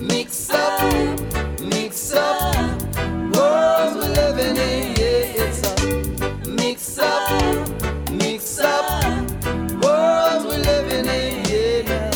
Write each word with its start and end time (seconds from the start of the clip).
mix 0.00 0.50
up, 0.50 0.80
mix 1.60 2.12
up. 2.12 2.54
World 3.34 3.96
we're 3.96 4.12
living 4.14 4.56
in, 4.56 4.96
yeah, 4.96 5.44
it's 5.44 5.62
a 5.62 6.48
mix 6.48 6.98
up, 6.98 8.10
mix 8.10 8.58
up. 8.58 9.02
World 9.82 10.46
we're 10.46 10.58
living 10.58 11.06
in, 11.06 11.44
yeah. 11.48 12.10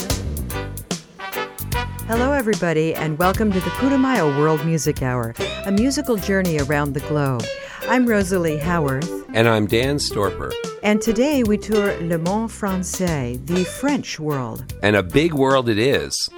Hello, 2.07 2.33
everybody, 2.33 2.95
and 2.95 3.19
welcome 3.19 3.53
to 3.53 3.61
the 3.61 3.71
Putumayo 3.71 4.39
World 4.39 4.65
Music 4.65 5.03
Hour, 5.03 5.35
a 5.67 5.73
musical 5.73 6.17
journey 6.17 6.59
around 6.59 6.95
the 6.95 7.01
globe. 7.01 7.45
I'm 7.89 8.07
Rosalie 8.07 8.59
Howarth, 8.59 9.09
And 9.33 9.49
I'm 9.49 9.67
Dan 9.67 9.97
Storper. 9.97 10.53
and 10.83 11.01
today 11.01 11.43
we 11.43 11.57
tour 11.57 11.97
Le 12.03 12.19
Monde 12.19 12.51
Francais, 12.53 13.39
the 13.45 13.65
French 13.65 14.19
world. 14.21 14.65
And 14.83 14.95
a 14.97 15.03
big 15.03 15.33
world 15.33 15.69
it 15.69 15.79
is. 15.79 16.29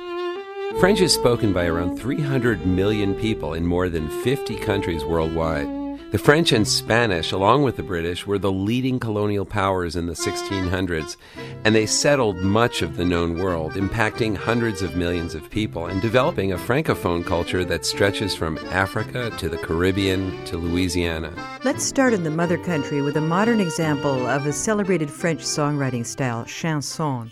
French 0.79 1.01
is 1.01 1.13
spoken 1.13 1.53
by 1.53 1.67
around 1.67 1.99
300 1.99 2.65
million 2.65 3.15
people 3.15 3.55
in 3.55 3.67
more 3.67 3.89
than 3.89 4.09
50 4.23 4.57
countries 4.59 5.05
worldwide. 5.05 5.80
The 6.11 6.19
French 6.19 6.51
and 6.51 6.67
Spanish, 6.67 7.31
along 7.31 7.63
with 7.63 7.77
the 7.77 7.85
British, 7.85 8.27
were 8.27 8.41
the 8.41 8.51
leading 8.51 8.99
colonial 8.99 9.45
powers 9.45 9.95
in 9.95 10.07
the 10.07 10.13
1600s, 10.13 11.17
and 11.65 11.73
they 11.73 11.87
settled 11.87 12.39
much 12.39 12.83
of 12.83 12.97
the 12.97 13.05
known 13.05 13.39
world, 13.39 13.75
impacting 13.75 14.37
hundreds 14.37 14.83
of 14.83 14.97
millions 14.97 15.37
of 15.37 15.49
people 15.49 15.87
and 15.87 16.03
developing 16.03 16.51
a 16.51 16.57
francophone 16.57 17.25
culture 17.25 17.65
that 17.65 17.87
stretches 17.87 18.35
from 18.35 18.59
Africa 18.71 19.31
to 19.39 19.49
the 19.49 19.59
Caribbean 19.59 20.45
to 20.47 20.57
Louisiana. 20.57 21.33
Let's 21.63 21.85
start 21.85 22.13
in 22.13 22.25
the 22.25 22.31
mother 22.31 22.59
country 22.59 23.03
with 23.03 23.17
a 23.17 23.21
modern 23.21 23.61
example 23.61 24.27
of 24.27 24.47
a 24.47 24.53
celebrated 24.53 25.13
French 25.13 25.43
songwriting 25.43 26.05
style, 26.05 26.45
chanson. 26.45 27.31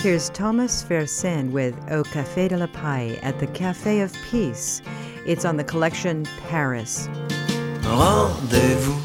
Here's 0.00 0.28
Thomas 0.30 0.82
Fersen 0.82 1.52
with 1.52 1.76
Au 1.88 2.02
Café 2.02 2.48
de 2.48 2.56
la 2.56 2.66
Paix 2.66 3.16
at 3.22 3.38
the 3.38 3.46
Café 3.46 4.02
of 4.02 4.12
Peace. 4.28 4.82
It's 5.24 5.44
on 5.44 5.56
the 5.56 5.62
collection 5.62 6.24
Paris. 6.48 7.08
Rendez-vous 7.84 9.00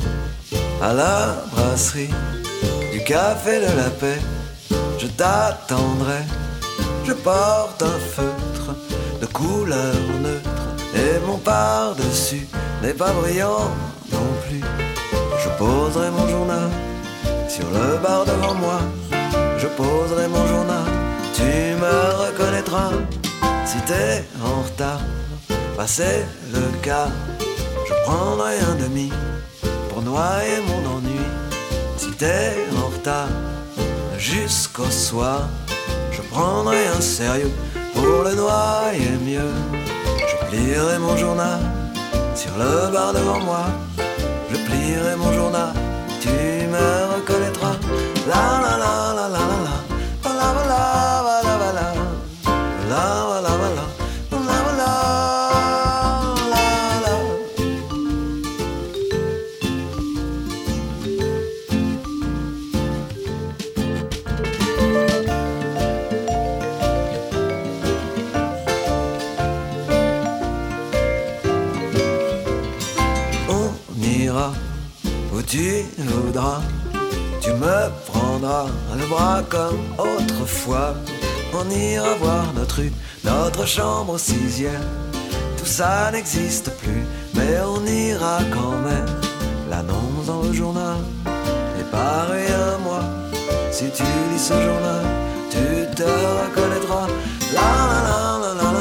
à 0.81 0.93
la 0.93 1.35
brasserie 1.51 2.09
du 2.91 3.03
café 3.03 3.59
de 3.59 3.77
la 3.77 3.89
paix. 3.89 4.19
Je 4.99 5.07
t'attendrai. 5.07 6.21
Je 7.05 7.13
porte 7.13 7.83
un 7.83 7.99
feutre 8.15 8.75
de 9.19 9.25
couleur 9.25 9.95
neutre 10.21 10.49
et 10.95 11.19
mon 11.25 11.37
par-dessus 11.37 12.47
n'est 12.81 12.93
pas 12.93 13.11
brillant 13.11 13.69
non 14.11 14.27
plus. 14.47 14.61
Je 15.43 15.49
poserai 15.57 16.09
mon 16.11 16.27
journal 16.27 16.69
sur 17.49 17.65
le 17.69 17.97
bar 17.97 18.25
devant 18.25 18.55
moi. 18.55 18.79
Je 19.57 19.67
poserai 19.67 20.27
mon 20.27 20.47
journal. 20.47 20.85
Tu 21.33 21.43
me 21.43 21.95
reconnaîtras 22.25 22.91
si 23.65 23.77
t'es 23.85 24.23
en 24.43 24.61
retard. 24.61 25.01
Passer 25.75 26.25
le 26.53 26.61
quart. 26.81 27.11
Je 27.93 28.03
prendrai 28.05 28.59
un 28.59 28.75
demi 28.75 29.11
pour 29.89 30.01
noyer 30.01 30.59
mon 30.67 30.95
ennui. 30.95 31.19
Si 31.97 32.11
t'es 32.11 32.55
en 32.75 32.87
retard 32.87 33.29
jusqu'au 34.17 34.89
soir, 34.89 35.47
je 36.11 36.21
prendrai 36.21 36.87
un 36.87 37.01
sérieux 37.01 37.51
pour 37.93 38.23
le 38.23 38.35
noyer 38.35 39.11
mieux. 39.23 39.53
Je 40.29 40.47
plierai 40.47 40.97
mon 40.99 41.15
journal 41.17 41.59
sur 42.35 42.51
le 42.57 42.91
bar 42.91 43.13
devant 43.13 43.39
moi. 43.39 43.65
Je 44.51 44.57
plierai 44.57 45.15
mon 45.15 45.31
journal, 45.33 45.73
tu 46.21 46.29
me 46.29 47.15
reconnaîtras. 47.15 47.77
La 48.27 48.61
la 48.63 48.77
la. 48.77 49.12
tu 77.41 77.51
me 77.51 77.89
prendras 78.07 78.67
le 78.97 79.05
bras 79.07 79.41
comme 79.49 79.79
autrefois. 79.97 80.93
On 81.53 81.69
ira 81.69 82.15
voir 82.15 82.45
notre 82.55 82.77
rue, 82.77 82.91
notre 83.23 83.65
chambre 83.67 84.17
sixième. 84.17 84.87
Tout 85.57 85.65
ça 85.65 86.11
n'existe 86.11 86.71
plus, 86.81 87.03
mais 87.35 87.57
on 87.65 87.85
ira 87.85 88.39
quand 88.51 88.77
même. 88.89 89.09
L'annonce 89.69 90.25
dans 90.27 90.41
le 90.41 90.53
journal 90.53 90.97
est 91.79 91.89
pareil 91.91 92.47
à 92.51 92.77
moi. 92.79 93.01
Si 93.71 93.85
tu 93.91 94.03
lis 94.03 94.39
ce 94.49 94.53
journal, 94.53 95.05
tu 95.49 95.95
te 95.95 96.03
reconnaîtras. 96.03 97.07
La 97.53 97.71
la 97.91 97.99
la 98.07 98.53
la 98.59 98.71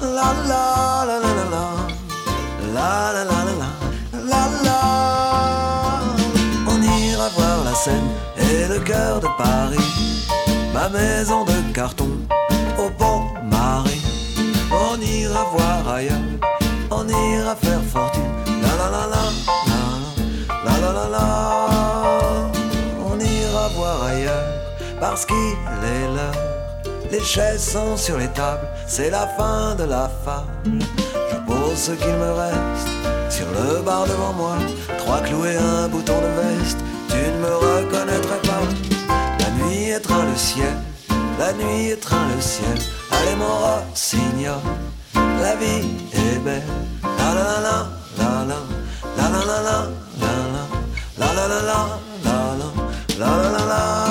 la 0.00 0.16
la. 0.16 0.48
la. 0.48 0.91
le 8.72 8.80
cœur 8.80 9.20
de 9.20 9.28
Paris, 9.36 10.26
ma 10.72 10.88
maison 10.88 11.44
de 11.44 11.52
carton 11.74 12.08
au 12.78 12.88
Pont 12.90 13.24
Marie. 13.44 14.02
On 14.70 14.98
ira 15.00 15.44
voir 15.52 15.94
ailleurs, 15.94 16.28
on 16.90 17.06
ira 17.06 17.54
faire 17.56 17.82
fortune. 17.92 18.22
La 18.62 18.72
la 18.80 18.88
la 18.94 19.04
la, 19.14 19.24
la 20.64 20.74
la 20.80 20.92
la 20.98 21.08
la, 21.16 22.50
on 23.10 23.18
ira 23.18 23.68
voir 23.76 24.04
ailleurs 24.04 24.48
parce 25.00 25.26
qu'il 25.26 25.36
est 25.36 26.08
l'heure. 26.14 26.42
Les 27.10 27.20
chaises 27.20 27.72
sont 27.74 27.96
sur 27.96 28.16
les 28.16 28.28
tables, 28.28 28.66
c'est 28.86 29.10
la 29.10 29.26
fin 29.36 29.74
de 29.74 29.84
la 29.84 30.10
fable. 30.24 30.82
Je 31.30 31.36
pose 31.46 31.76
ce 31.76 31.92
qu'il 31.92 32.16
me 32.24 32.32
reste 32.32 32.88
sur 33.28 33.46
le 33.48 33.82
bar 33.82 34.04
devant 34.06 34.32
moi, 34.32 34.56
trois 34.96 35.20
clous 35.20 35.44
et 35.44 35.56
un 35.56 35.88
bouton 35.88 36.18
de 36.26 36.30
veste. 36.40 36.78
Tu 37.08 37.18
ne 37.18 37.38
me 37.46 37.54
reconnaîtrais 37.66 38.41
le 40.08 40.36
ciel, 40.36 40.74
la 41.38 41.52
nuit 41.52 41.90
étreint 41.90 42.26
le 42.34 42.40
ciel. 42.40 42.78
Allez 43.10 43.36
mon 43.36 43.46
rossignol, 43.46 44.60
la 45.14 45.54
vie 45.56 45.86
est 46.12 46.38
belle. 46.38 46.62
La 47.02 47.34
la 47.34 47.60
la 47.60 47.86
la 48.18 48.44
la 48.44 48.54
la 49.16 49.28
la 49.28 49.38
la 49.38 49.58
la 49.58 49.86
la 50.22 51.28
la 51.28 51.42
la 51.42 51.80
la 53.18 53.50
la 53.50 53.66
la 53.66 54.01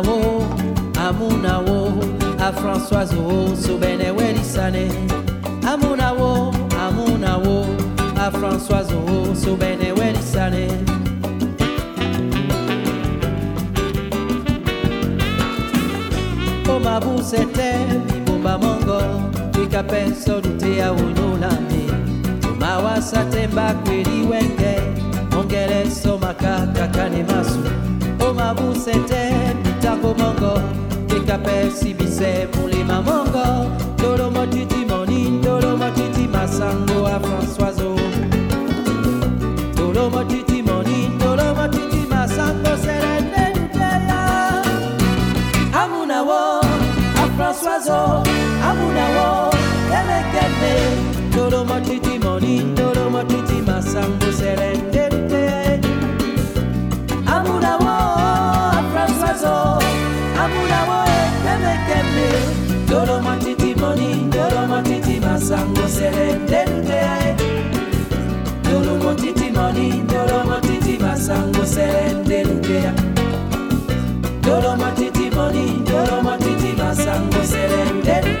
Amunao, 0.00 0.46
Amunao, 0.96 2.00
à 2.38 2.52
Françoise 2.52 3.12
O, 3.14 3.54
Soubene 3.54 4.10
Welisane. 4.12 4.88
Amunao, 5.66 6.50
Amunao, 6.74 7.66
à 8.16 8.30
Françoise 8.30 8.88
O, 8.94 9.34
Soubene 9.34 9.92
Welisane. 9.92 10.68
Omabu 16.66 17.16
o 17.16 18.00
Bibumba 18.06 18.56
Mongo, 18.56 19.00
Pikape 19.52 20.14
Solute 20.14 20.80
Aunulami. 20.80 21.86
Omawa 22.48 23.02
Satemba 23.02 23.74
Kwiri 23.84 24.26
Wenge, 24.30 24.80
Ongele 25.36 25.90
Somaka 25.90 26.66
Kakane 26.74 27.22
Masu. 27.24 27.90
Omabu 28.20 28.74
sete, 28.74 29.19
apesi 31.40 31.94
bisemuli 31.94 32.84
mamongo 32.84 33.70
tolomo 33.96 34.46
titi 34.46 34.84
monini 34.84 35.40
tolomo 35.40 35.90
titi 35.90 36.28
masango 36.28 37.06
a 37.06 37.18
françois 37.20 37.69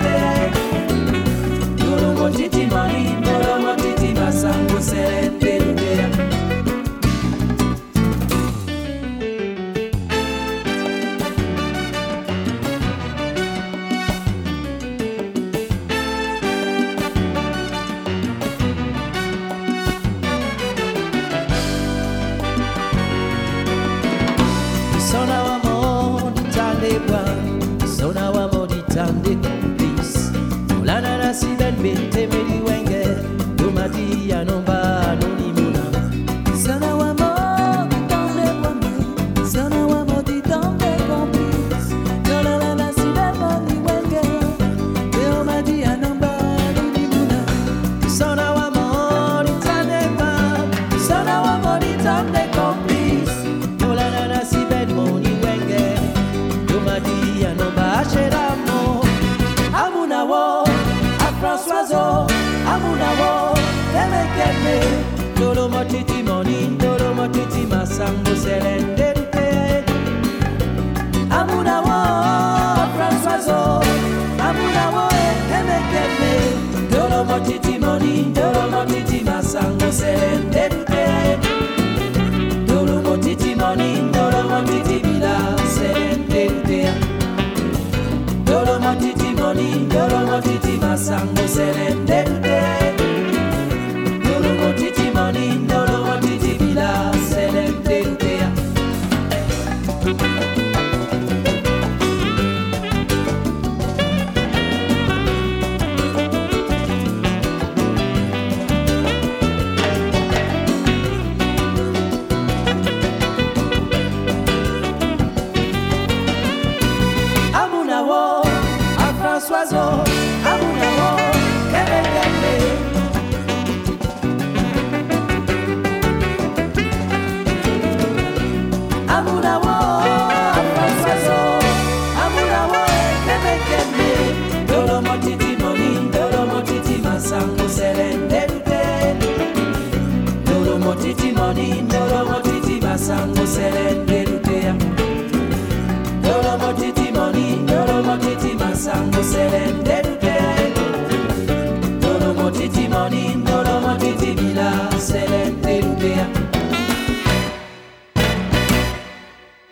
baby. 0.00 0.69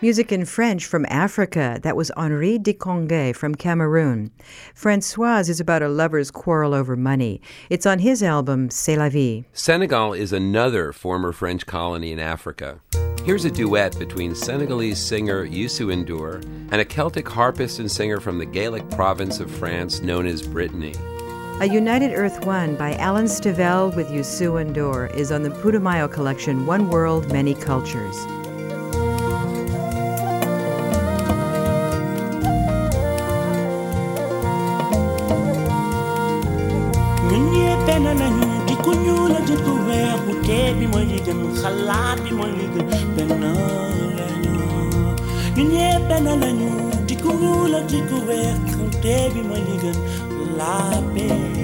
Music 0.01 0.31
in 0.31 0.45
French 0.45 0.85
from 0.85 1.05
Africa. 1.09 1.77
That 1.83 1.95
was 1.95 2.09
Henri 2.17 2.57
Dikonge 2.57 3.35
from 3.35 3.53
Cameroon. 3.53 4.31
Francoise 4.73 5.49
is 5.49 5.59
about 5.59 5.83
a 5.83 5.87
lover's 5.87 6.31
quarrel 6.31 6.73
over 6.73 6.95
money. 6.95 7.41
It's 7.69 7.85
on 7.85 7.99
his 7.99 8.23
album 8.23 8.69
C'est 8.69 8.95
la 8.95 9.09
vie. 9.09 9.43
Senegal 9.53 10.13
is 10.13 10.33
another 10.33 10.93
former 10.93 11.31
French 11.31 11.65
colony 11.65 12.11
in 12.11 12.19
Africa. 12.19 12.79
Here's 13.25 13.45
a 13.45 13.51
duet 13.51 13.99
between 13.99 14.33
Senegalese 14.33 14.97
singer 14.97 15.45
Youssou 15.45 15.93
N'Dour 15.93 16.41
and 16.71 16.81
a 16.81 16.85
Celtic 16.85 17.27
harpist 17.27 17.77
and 17.77 17.91
singer 17.91 18.19
from 18.19 18.39
the 18.39 18.45
Gaelic 18.45 18.89
province 18.91 19.39
of 19.39 19.51
France 19.51 20.01
known 20.01 20.25
as 20.25 20.41
Brittany. 20.41 20.95
A 21.59 21.65
United 21.65 22.13
Earth 22.13 22.45
One 22.45 22.75
by 22.75 22.95
Alan 22.95 23.25
Stivell 23.25 23.93
with 23.95 24.07
Youssou 24.07 24.65
N'Dour 24.65 25.13
is 25.13 25.31
on 25.31 25.43
the 25.43 25.49
Putumayo 25.49 26.11
collection 26.11 26.65
One 26.65 26.89
World, 26.89 27.31
Many 27.31 27.53
Cultures. 27.53 28.15
Ginye 45.59 45.99
pena 46.07 46.35
lanyu, 46.41 46.71
dikungula 47.05 47.79
dikuvert, 47.91 48.63
kante 48.71 49.15
bimaligam, 49.33 49.97
la 50.57 51.03
paix. 51.11 51.58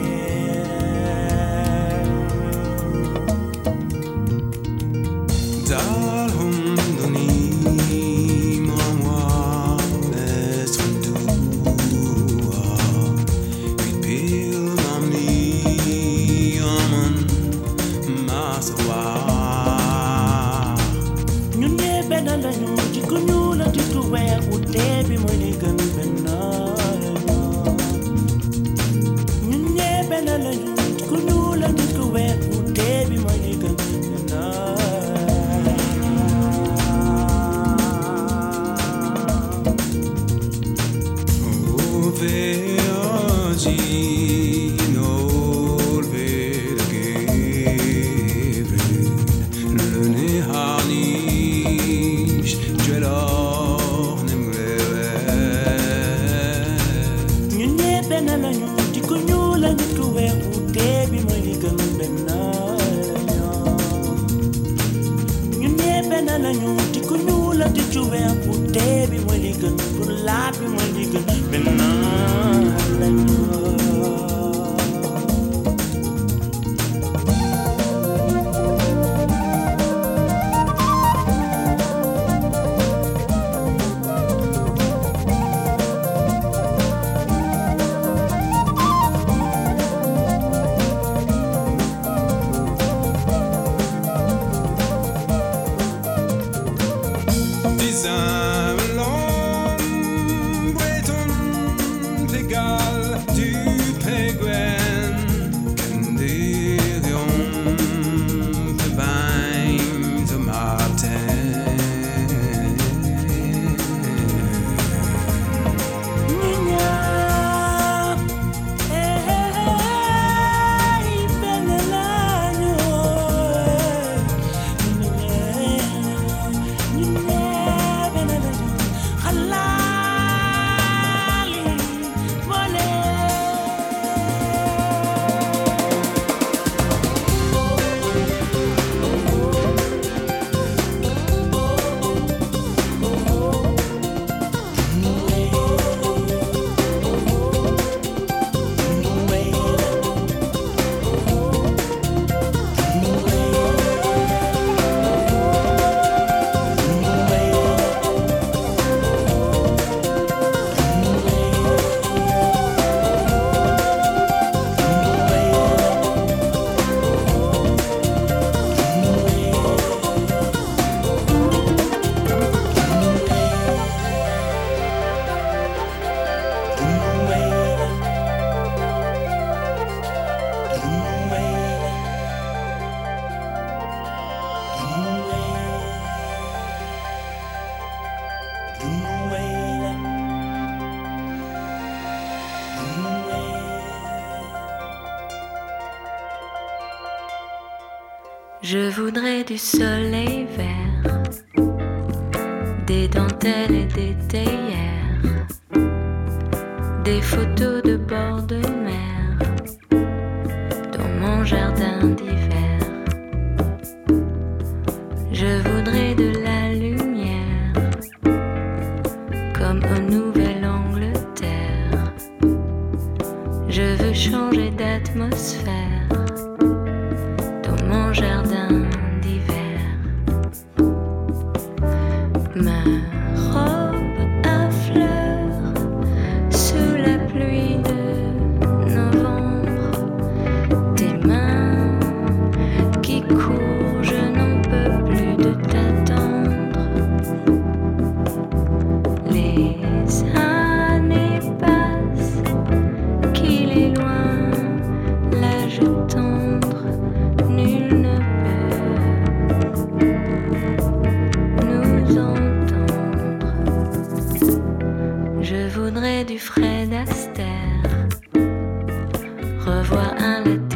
reality. 270.26 270.75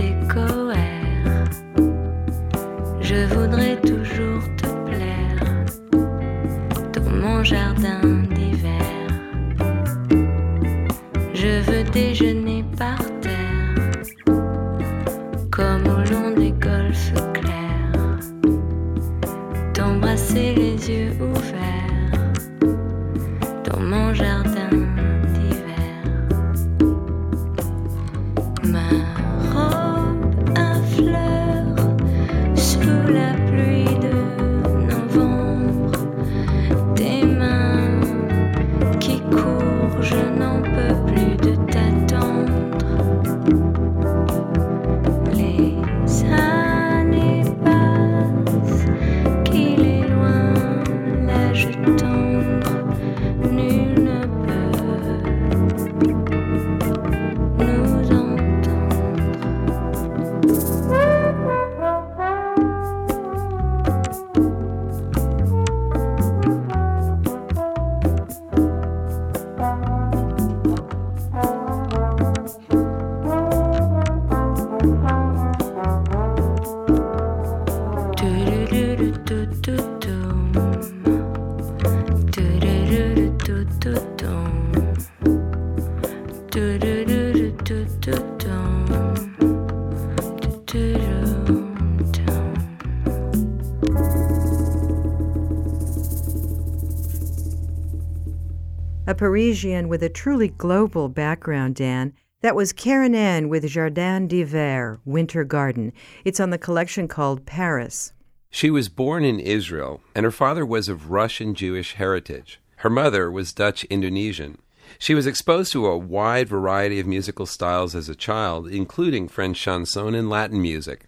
Parisian 99.19 99.89
with 99.89 100.01
a 100.01 100.07
truly 100.07 100.47
global 100.47 101.09
background, 101.09 101.75
Dan. 101.75 102.13
That 102.39 102.55
was 102.55 102.71
Karen 102.71 103.13
Ann 103.13 103.49
with 103.49 103.67
Jardin 103.67 104.29
d'Hiver, 104.29 105.01
Winter 105.03 105.43
Garden. 105.43 105.91
It's 106.23 106.39
on 106.39 106.51
the 106.51 106.57
collection 106.57 107.09
called 107.09 107.45
Paris. 107.45 108.13
She 108.49 108.69
was 108.69 108.87
born 108.87 109.25
in 109.25 109.41
Israel, 109.41 109.99
and 110.15 110.23
her 110.23 110.31
father 110.31 110.65
was 110.65 110.87
of 110.87 111.11
Russian 111.11 111.53
Jewish 111.53 111.95
heritage. 111.95 112.61
Her 112.77 112.89
mother 112.89 113.29
was 113.29 113.51
Dutch 113.51 113.83
Indonesian. 113.89 114.57
She 114.97 115.13
was 115.13 115.27
exposed 115.27 115.73
to 115.73 115.85
a 115.85 115.97
wide 115.97 116.47
variety 116.47 117.01
of 117.01 117.05
musical 117.05 117.45
styles 117.45 117.95
as 117.95 118.07
a 118.07 118.15
child, 118.15 118.69
including 118.69 119.27
French 119.27 119.59
chanson 119.59 120.15
and 120.15 120.29
Latin 120.29 120.61
music. 120.61 121.07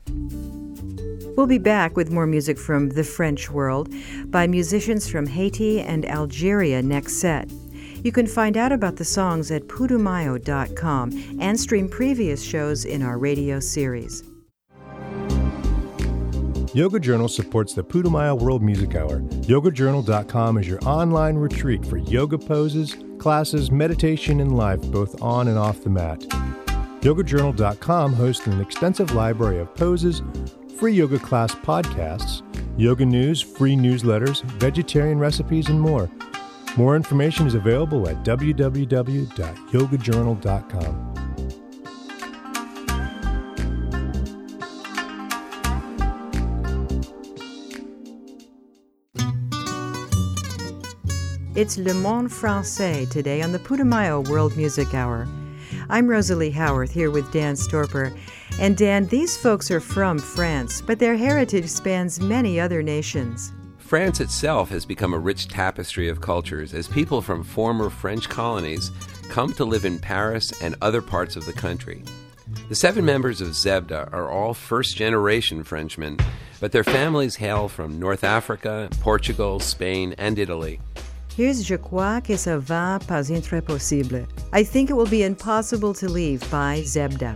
We'll 1.38 1.48
be 1.48 1.60
back 1.60 1.96
with 1.96 2.12
more 2.12 2.28
music 2.28 2.60
from 2.60 2.90
the 2.90 3.06
French 3.06 3.50
world 3.50 3.88
by 4.26 4.48
musicians 4.48 5.10
from 5.10 5.28
Haiti 5.28 5.80
and 5.80 6.06
Algeria 6.06 6.82
next 6.82 7.22
set. 7.22 7.50
You 8.04 8.12
can 8.12 8.26
find 8.26 8.58
out 8.58 8.72
about 8.72 8.96
the 8.96 9.06
songs 9.06 9.52
at 9.52 9.68
putumayo.com 9.68 11.38
and 11.40 11.60
stream 11.60 11.88
previous 11.88 12.44
shows 12.44 12.86
in 12.86 13.04
our 13.04 13.18
radio 13.18 13.60
series. 13.60 14.24
Yoga 16.74 17.00
Journal 17.00 17.28
supports 17.28 17.74
the 17.74 17.84
Putumayo 17.84 18.40
World 18.40 18.64
Music 18.64 18.96
Hour. 18.96 19.20
YogaJournal.com 19.20 20.58
is 20.58 20.68
your 20.68 20.80
online 20.86 21.36
retreat 21.36 21.86
for 21.86 21.98
yoga 21.98 22.38
poses, 22.38 22.96
classes, 23.20 23.70
meditation, 23.72 24.40
and 24.40 24.56
life, 24.56 24.82
both 24.84 25.22
on 25.22 25.50
and 25.50 25.58
off 25.58 25.84
the 25.84 25.90
mat. 25.90 26.22
YogaJournal.com 27.02 28.14
hosts 28.14 28.48
an 28.48 28.62
extensive 28.62 29.14
library 29.14 29.60
of 29.60 29.76
poses, 29.76 30.22
free 30.78 30.94
yoga 30.94 31.20
class 31.20 31.54
podcasts, 31.54 32.42
yoga 32.80 33.06
news, 33.06 33.42
free 33.42 33.76
newsletters, 33.76 34.42
vegetarian 34.54 35.20
recipes, 35.20 35.68
and 35.68 35.80
more. 35.80 36.10
More 36.78 36.96
information 36.96 37.48
is 37.48 37.54
available 37.54 38.08
at 38.08 38.24
www.yogajournal.com. 38.24 41.08
It's 51.54 51.78
Le 51.78 51.94
Monde 51.94 52.32
Francais 52.32 53.06
today 53.08 53.42
on 53.42 53.52
the 53.52 53.60
Putumayo 53.60 54.26
World 54.30 54.56
Music 54.56 54.94
Hour. 54.94 55.28
I'm 55.90 56.08
Rosalie 56.08 56.50
Howarth 56.50 56.92
here 56.92 57.12
with 57.12 57.30
Dan 57.34 57.56
Storper. 57.56 58.18
And 58.60 58.78
Dan, 58.78 59.06
these 59.08 59.36
folks 59.36 59.70
are 59.70 59.82
from 59.82 60.18
France, 60.18 60.82
but 60.82 61.00
their 61.00 61.18
heritage 61.18 61.68
spans 61.68 62.22
many 62.22 62.58
other 62.60 62.82
nations. 62.82 63.52
France 63.92 64.22
itself 64.22 64.70
has 64.70 64.86
become 64.86 65.14
a 65.14 65.20
rich 65.20 65.50
tapestry 65.50 66.08
of 66.08 66.22
cultures 66.22 66.74
as 66.74 66.88
people 66.88 67.22
from 67.22 67.44
former 67.44 67.90
French 67.90 68.30
colonies 68.30 68.90
come 69.28 69.52
to 69.52 69.66
live 69.66 69.84
in 69.84 70.00
Paris 70.00 70.54
and 70.62 70.78
other 70.82 71.02
parts 71.02 71.36
of 71.36 71.46
the 71.46 71.52
country. 71.52 72.02
The 72.70 72.76
seven 72.76 73.04
members 73.04 73.42
of 73.42 73.50
Zebda 73.50 74.14
are 74.14 74.32
all 74.32 74.54
first 74.54 74.96
generation 74.96 75.62
Frenchmen, 75.66 76.18
but 76.62 76.72
their 76.72 76.86
families 76.86 77.36
hail 77.36 77.68
from 77.68 78.00
North 78.00 78.24
Africa, 78.24 78.88
Portugal, 79.02 79.60
Spain, 79.60 80.16
and 80.18 80.40
Italy. 80.40 80.80
Here's 81.36 81.62
Je 81.62 81.76
crois 81.76 82.22
que 82.22 82.38
ça 82.38 82.58
va 82.62 82.98
pas 83.06 83.30
être 83.30 83.60
possible. 83.60 84.26
I 84.54 84.64
think 84.64 84.90
it 84.90 84.94
will 84.94 85.06
be 85.06 85.24
impossible 85.24 85.94
to 85.96 86.08
leave 86.08 86.40
by 86.50 86.82
Zebda. 86.86 87.36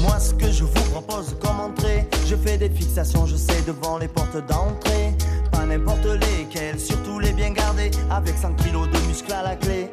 Moi, 0.00 0.18
ce 0.18 0.32
que 0.32 0.50
je 0.50 0.64
vous 0.64 0.90
propose 0.90 1.34
comme 1.38 1.60
entrée, 1.60 2.06
je 2.28 2.34
fais 2.34 2.58
des 2.58 2.68
fixations, 2.68 3.26
je 3.26 3.36
sais, 3.36 3.62
devant 3.66 3.98
les 3.98 4.08
portes 4.08 4.36
d'entrée. 4.48 5.14
Pas 5.52 5.64
n'importe 5.64 6.06
lesquelles, 6.06 6.78
surtout 6.78 7.18
les 7.20 7.32
bien 7.32 7.50
gardées, 7.50 7.90
avec 8.10 8.36
100 8.36 8.54
kilos 8.54 8.88
de 8.90 8.98
muscles 9.06 9.32
à 9.32 9.42
la 9.42 9.56
clé. 9.56 9.90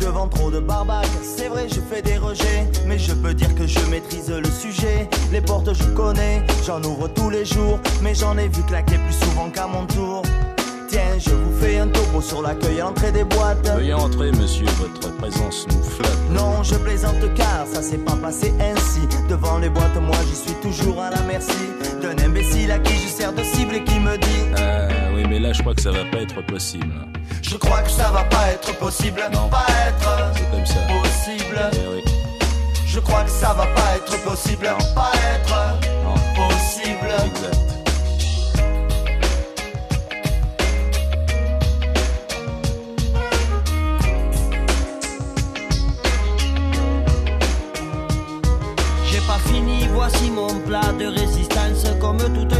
Devant 0.00 0.26
trop 0.26 0.50
de 0.50 0.58
barbaques, 0.58 1.06
c'est 1.22 1.48
vrai, 1.48 1.68
je 1.68 1.80
fais 1.80 2.02
des 2.02 2.16
rejets, 2.16 2.66
mais 2.86 2.98
je 2.98 3.12
peux 3.12 3.34
dire 3.34 3.54
que 3.54 3.66
je 3.66 3.78
maîtrise 3.86 4.30
le 4.30 4.50
sujet. 4.50 5.08
Les 5.30 5.40
portes, 5.40 5.72
je 5.72 5.84
connais, 5.94 6.42
j'en 6.66 6.82
ouvre 6.82 7.06
tous 7.08 7.30
les 7.30 7.44
jours, 7.44 7.78
mais 8.02 8.14
j'en 8.14 8.36
ai 8.36 8.48
vu 8.48 8.62
claquer 8.64 8.96
plus 8.98 9.26
souvent 9.26 9.48
qu'à 9.50 9.68
mon 9.68 9.86
tour. 9.86 10.22
Tiens, 10.92 11.18
je 11.18 11.30
vous 11.30 11.58
fais 11.58 11.78
un 11.78 11.88
topo 11.88 12.20
sur 12.20 12.42
l'accueil 12.42 12.80
à 12.80 12.84
l'entrée 12.84 13.10
des 13.12 13.24
boîtes. 13.24 13.66
Veuillez 13.74 13.94
entrer, 13.94 14.30
monsieur, 14.32 14.66
votre 14.78 15.10
présence 15.16 15.66
nous 15.70 15.82
flatte. 15.82 16.18
Non, 16.30 16.62
je 16.62 16.74
plaisante 16.74 17.16
car 17.34 17.66
ça 17.72 17.80
s'est 17.82 17.96
pas 17.98 18.16
passé 18.16 18.52
ainsi. 18.60 19.00
Devant 19.28 19.56
les 19.58 19.70
boîtes, 19.70 19.96
moi 20.00 20.16
j'y 20.28 20.36
suis 20.36 20.54
toujours 20.60 21.00
à 21.00 21.08
la 21.10 21.20
merci 21.22 21.56
d'un 22.02 22.22
imbécile 22.22 22.70
à 22.70 22.78
qui 22.78 22.92
je 22.94 23.08
sers 23.08 23.32
de 23.32 23.42
cible 23.42 23.74
et 23.76 23.84
qui 23.84 23.98
me 24.00 24.18
dit 24.18 24.42
Ah 24.58 24.88
oui, 25.14 25.24
mais 25.28 25.38
là 25.38 25.52
je 25.54 25.62
crois 25.62 25.74
que 25.74 25.80
ça 25.80 25.92
va 25.92 26.04
pas 26.12 26.18
être 26.18 26.44
possible. 26.46 26.92
Je 27.40 27.56
crois 27.56 27.80
que 27.82 27.90
ça 27.90 28.10
va 28.10 28.24
pas 28.24 28.48
être 28.52 28.76
possible, 28.78 29.20
Non. 29.32 29.48
pas 29.48 29.66
être 29.88 30.32
C'est 30.36 30.50
comme 30.50 30.66
ça. 30.66 30.74
possible. 31.00 31.70
Eh 31.72 31.94
oui. 31.96 32.02
Je 32.86 33.00
crois 33.00 33.24
que 33.24 33.30
ça 33.30 33.54
va 33.54 33.64
pas 33.66 33.96
être 33.96 34.22
possible, 34.24 34.68
pas 34.94 35.10
être 35.34 35.78
Non. 36.04 36.14
possible. 36.36 37.08
Exact. 37.26 37.71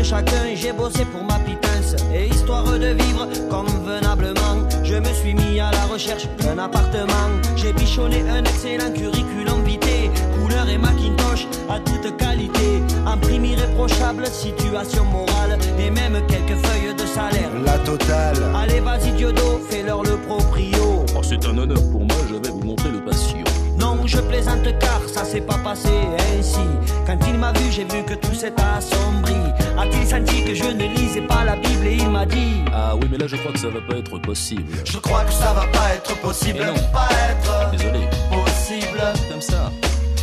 Un 0.02 0.04
chacun, 0.04 0.54
j'ai 0.54 0.72
bossé 0.72 1.04
pour 1.04 1.22
ma 1.22 1.38
pitance. 1.40 1.94
Et 2.14 2.26
histoire 2.26 2.64
de 2.64 2.92
vivre 3.02 3.28
convenablement, 3.48 4.68
je 4.82 4.96
me 4.96 5.12
suis 5.12 5.34
mis 5.34 5.60
à 5.60 5.70
la 5.70 5.84
recherche 5.92 6.26
d'un 6.38 6.58
appartement. 6.58 7.28
J'ai 7.56 7.72
bichonné 7.72 8.22
un 8.28 8.44
excellent 8.44 8.92
curriculum 8.92 9.62
vitae, 9.64 10.10
couleur 10.38 10.68
et 10.68 10.78
Macintosh 10.78 11.46
à 11.70 11.78
toute 11.80 12.16
qualité. 12.16 12.82
Un 13.06 13.16
prime 13.16 13.44
irréprochable, 13.44 14.26
situation 14.26 15.04
morale 15.04 15.58
et 15.78 15.90
même 15.90 16.18
quelques 16.26 16.58
feuilles 16.66 16.94
de 16.94 17.06
salaire. 17.06 17.50
La 17.64 17.78
totale. 17.78 18.42
Allez, 18.56 18.80
vas-y, 18.80 19.12
Diodo, 19.12 19.60
fais-leur 19.70 20.02
le 20.02 20.16
proprio. 20.16 21.04
Oh, 21.14 21.20
c'est 21.22 21.44
un 21.46 21.56
honneur 21.56 21.82
pour 21.90 22.00
moi, 22.00 22.16
je 22.28 22.34
vais 22.34 22.50
vous 22.50 22.64
montrer 22.64 22.90
le 22.90 23.04
patio. 23.04 23.44
Non, 23.78 23.98
je 24.06 24.18
plaisante 24.18 24.66
car 24.80 25.00
ça 25.06 25.24
s'est 25.24 25.40
pas 25.40 25.58
passé 25.58 25.90
ainsi. 26.38 26.66
Quand 27.06 27.18
il 27.26 27.38
m'a 27.38 27.52
vu, 27.52 27.70
j'ai 27.70 27.84
vu 27.84 28.02
que 28.04 28.14
tout 28.14 28.34
s'est 28.34 28.54
assombri. 28.76 29.41
A-t-il 29.78 30.06
senti 30.06 30.44
que 30.44 30.54
je 30.54 30.64
ne 30.64 30.84
lisais 30.94 31.22
pas 31.22 31.44
la 31.44 31.56
Bible 31.56 31.86
et 31.86 31.94
il 31.96 32.08
m'a 32.10 32.24
dit 32.26 32.62
Ah 32.72 32.94
oui, 32.94 33.08
mais 33.10 33.18
là 33.18 33.26
je 33.26 33.36
crois 33.36 33.52
que 33.52 33.58
ça 33.58 33.68
va 33.68 33.80
pas 33.80 33.96
être 33.96 34.18
possible. 34.20 34.72
Je 34.84 34.98
crois 34.98 35.24
que 35.24 35.32
ça 35.32 35.52
va 35.52 35.66
pas 35.66 35.94
être 35.94 36.14
possible, 36.20 36.60
non. 36.60 36.74
pas 36.92 37.08
être 37.30 37.70
Désolé. 37.72 38.00
possible. 38.30 39.02
Comme 39.30 39.40
ça. 39.40 39.70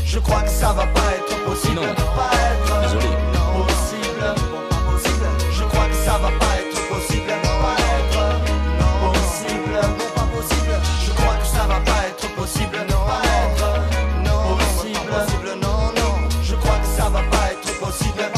Je 0.06 0.20
crois 0.20 0.42
que 0.42 0.50
ça 0.50 0.74
va 0.74 0.86
pas 0.88 1.12
être 1.18 1.44
possible, 1.46 1.76
Non. 1.76 1.94
pas 2.16 2.32
être 2.52 2.82
Désolé. 2.82 3.08
possible. 3.58 4.26
Pas 4.70 4.92
possible. 4.92 5.26
Je 5.54 5.64
crois 5.64 5.86
que 5.86 5.96
ça 5.96 6.12
va 6.18 6.30
pas 6.40 6.54
être 6.60 6.90
possible, 6.90 7.28
pas 7.44 7.78
être 8.00 8.24
possible. 9.04 9.74
Non, 9.76 10.06
pas 10.16 10.28
possible. 10.36 10.74
Je 11.06 11.12
crois 11.12 11.36
que 11.42 11.46
ça 11.48 11.64
va 11.68 11.80
pas 11.82 12.08
être 12.08 12.36
possible, 12.36 12.78
pas 12.88 13.22
être 13.44 13.66
possible. 14.58 15.60
Non, 15.62 15.92
non. 15.96 16.30
Je 16.44 16.56
crois 16.56 16.78
que 16.80 16.88
ça 16.88 17.10
va 17.10 17.22
pas 17.30 17.52
être 17.52 17.80
possible, 17.80 18.29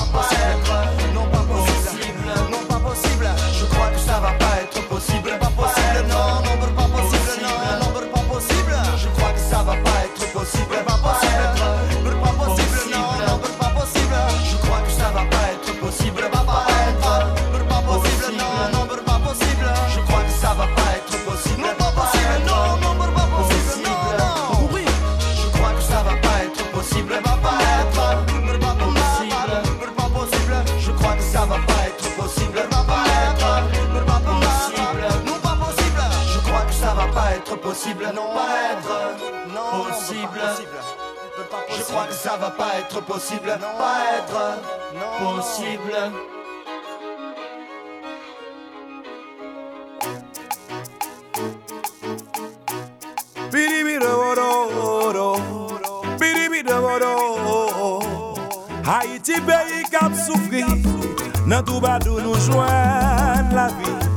Nan 61.51 61.65
tout 61.65 61.81
badou 61.81 62.21
nous 62.21 62.39
joigne 62.39 63.53
la 63.53 63.67
vie 63.67 64.15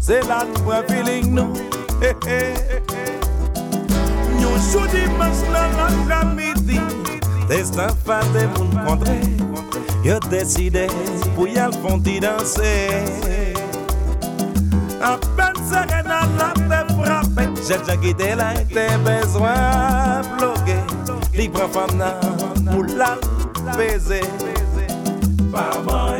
C'est 0.00 0.26
là 0.26 0.46
nous 0.46 0.62
prend 0.62 0.80
feeling 0.88 1.34
nous 1.34 1.52
hey, 2.00 2.14
hey. 2.26 2.54
Nous 4.40 4.56
chou 4.72 4.86
dimanche 4.86 5.42
dans 5.52 6.08
l'après-midi 6.08 6.80
Destin 7.46 7.88
fan 8.06 8.24
de 8.32 8.46
moun 8.56 8.70
kontre. 8.86 9.12
Yo 10.02 10.16
deside 10.30 10.86
pou 11.36 11.44
yal 11.44 11.76
fonti 11.82 12.16
danser 12.24 13.52
A 15.04 15.18
peine 15.36 15.60
serenan 15.68 16.32
la 16.40 16.54
te 16.56 17.44
J'ai 17.68 17.76
déjà 17.76 17.96
quitté 17.98 18.34
la 18.34 18.54
te 18.72 18.86
besoin 19.04 20.22
bloqué 20.38 20.80
Li 21.36 21.50
pran 21.52 21.68
fam 21.76 21.98
nan 22.00 22.16
pou 22.72 22.82
la 22.96 23.18
baiser 23.76 24.24
Maman 25.52 26.01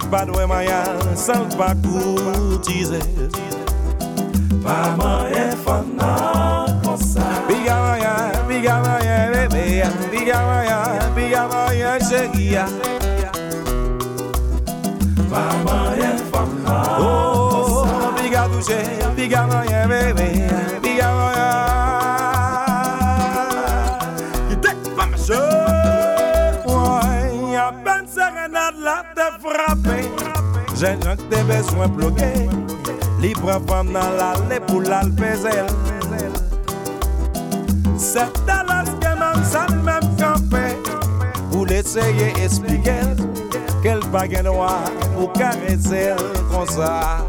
Salva 0.00 0.24
do 0.24 0.40
Emaia, 0.40 0.82
salva 1.14 1.76
Curtizes. 1.76 3.04
Pama 4.62 5.28
é 5.28 5.54
faná, 5.56 6.66
coça. 6.82 7.20
Biga 7.46 7.74
Maia, 7.76 8.42
biga 8.48 8.80
Maia, 8.80 9.30
bebê. 9.30 9.82
Biga 10.10 10.38
Maia, 10.42 11.10
biga 11.14 11.48
Maia, 11.48 12.00
cheguia. 12.00 12.64
Pama 15.28 15.94
é 15.96 16.16
faná, 16.30 16.98
Oh, 16.98 18.12
biga 18.20 18.48
biga 19.14 19.46
J'ai 30.80 30.86
un 30.86 31.14
que 31.14 31.22
t'es 31.28 31.42
besoin 31.42 31.88
bloqué 31.88 32.48
Libre 33.20 33.60
femme 33.68 33.92
dans 33.92 34.00
l'allée 34.16 34.60
pour 34.66 34.80
l'alpézel 34.80 35.66
C'est 37.98 38.32
Dallas 38.46 38.86
que 38.98 39.08
même 39.08 39.44
ça 39.44 39.66
même 39.84 40.16
campé 40.16 40.78
Pour 41.52 41.66
l'essayer 41.66 42.32
expliquer 42.42 43.02
Quel 43.82 44.00
baguette 44.10 44.44
noir 44.44 44.84
pour 45.14 45.30
caresser 45.34 46.14
comme 46.50 46.66
ça 46.66 47.26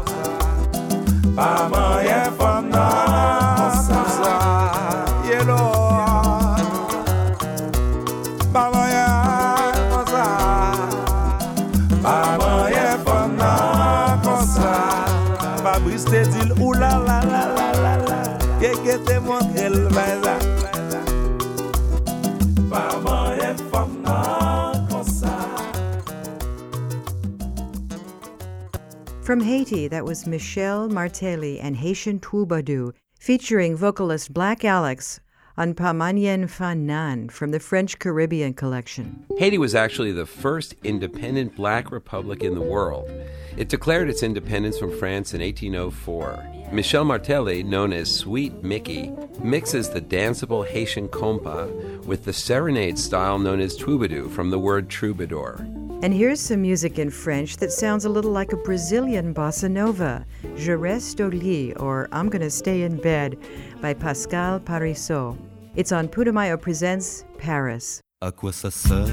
From 29.32 29.40
Haiti, 29.40 29.88
that 29.88 30.04
was 30.04 30.26
Michel 30.26 30.90
Martelly 30.90 31.58
and 31.58 31.74
Haitian 31.74 32.20
Troubadou, 32.20 32.92
featuring 33.18 33.74
vocalist 33.76 34.34
Black 34.34 34.62
Alex 34.62 35.20
on 35.56 35.72
Pamanien 35.72 36.44
Fanan 36.44 37.30
from 37.30 37.50
the 37.50 37.58
French 37.58 37.98
Caribbean 37.98 38.52
collection. 38.52 39.24
Haiti 39.38 39.56
was 39.56 39.74
actually 39.74 40.12
the 40.12 40.26
first 40.26 40.74
independent 40.84 41.56
black 41.56 41.90
republic 41.90 42.42
in 42.42 42.54
the 42.54 42.60
world. 42.60 43.10
It 43.56 43.70
declared 43.70 44.10
its 44.10 44.22
independence 44.22 44.78
from 44.78 44.94
France 44.98 45.32
in 45.32 45.40
1804. 45.40 46.68
Michel 46.70 47.06
Martelly, 47.06 47.62
known 47.62 47.94
as 47.94 48.14
Sweet 48.14 48.62
Mickey, 48.62 49.12
mixes 49.42 49.88
the 49.88 50.02
danceable 50.02 50.66
Haitian 50.66 51.08
compa 51.08 52.04
with 52.04 52.26
the 52.26 52.34
serenade 52.34 52.98
style 52.98 53.38
known 53.38 53.60
as 53.60 53.78
troubadour 53.78 54.28
from 54.28 54.50
the 54.50 54.58
word 54.58 54.90
troubadour. 54.90 55.66
And 56.02 56.12
here's 56.12 56.40
some 56.40 56.62
music 56.62 56.98
in 56.98 57.10
French 57.10 57.58
that 57.58 57.70
sounds 57.70 58.06
a 58.06 58.08
little 58.08 58.32
like 58.32 58.52
a 58.52 58.56
Brazilian 58.56 59.32
bossa 59.32 59.70
nova, 59.70 60.26
Je 60.56 60.72
reste 60.72 61.20
au 61.20 61.28
lit, 61.28 61.74
or 61.78 62.08
I'm 62.10 62.28
Gonna 62.28 62.50
Stay 62.50 62.82
in 62.82 62.96
Bed, 62.96 63.38
by 63.80 63.94
Pascal 63.94 64.58
Parisot. 64.58 65.36
It's 65.76 65.92
on 65.92 66.08
Putumayo 66.08 66.60
Presents 66.60 67.24
Paris. 67.38 68.00
À 68.20 68.32
quoi 68.32 68.50
ça 68.50 68.72
sert 68.72 69.06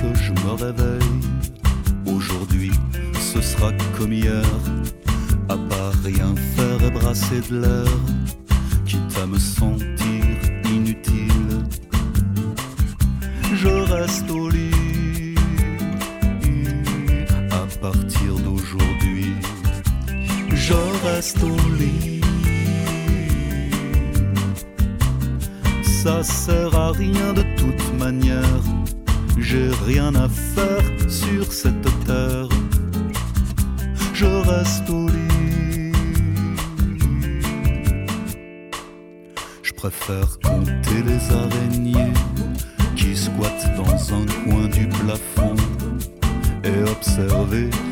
que 0.00 0.14
je 0.14 0.30
me 0.30 0.52
réveille 0.54 1.20
Aujourd'hui, 2.06 2.70
ce 3.14 3.40
sera 3.40 3.72
comme 3.98 4.12
hier. 4.12 4.44
À 5.48 5.56
part 5.56 5.94
rien 6.04 6.32
faire 6.54 6.80
et 6.86 6.90
brasser 6.92 7.40
de 7.50 7.60
l'air, 7.62 7.92
quitte 8.84 9.18
à 9.20 9.26
me 9.26 9.38
sentir 9.38 10.24
inutile. 10.64 11.66
Je 13.52 13.68
reste 13.92 14.30
au 14.30 14.48
lit. 14.48 14.75
Partir 17.92 18.34
d'aujourd'hui, 18.44 19.32
je 20.52 20.74
reste 21.06 21.40
au 21.42 21.56
lit. 21.78 22.20
Ça 25.82 26.22
sert 26.24 26.74
à 26.74 26.90
rien 26.90 27.32
de 27.32 27.44
toute 27.56 27.98
manière. 27.98 28.62
J'ai 29.38 29.70
rien 29.86 30.12
à 30.16 30.28
faire 30.28 30.86
sur 31.08 31.44
cette 31.52 31.88
terre. 32.06 32.48
Je 34.14 34.26
reste 34.50 34.88
au 34.90 35.06
lit. 35.08 35.92
Je 39.62 39.72
préfère 39.74 40.30
compter 40.42 41.00
les 41.10 41.22
araignées 41.42 42.14
parler 47.56 47.85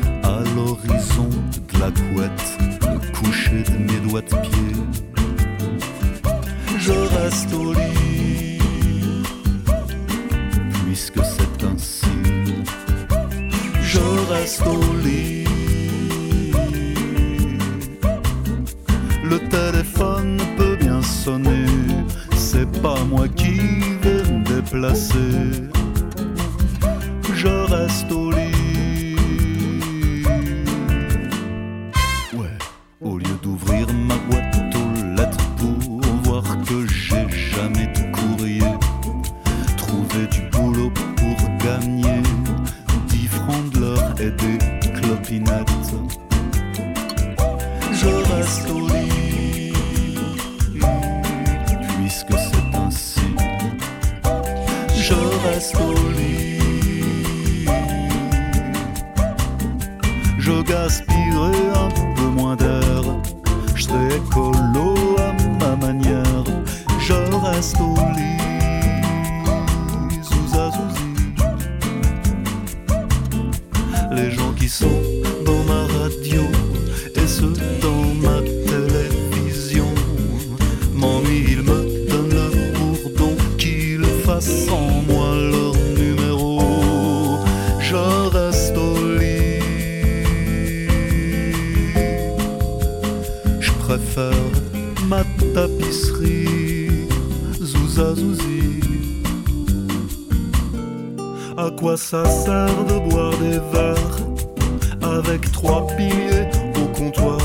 trois 105.65 105.87
piliers 105.87 106.47
au 106.81 106.85
comptoir. 106.97 107.39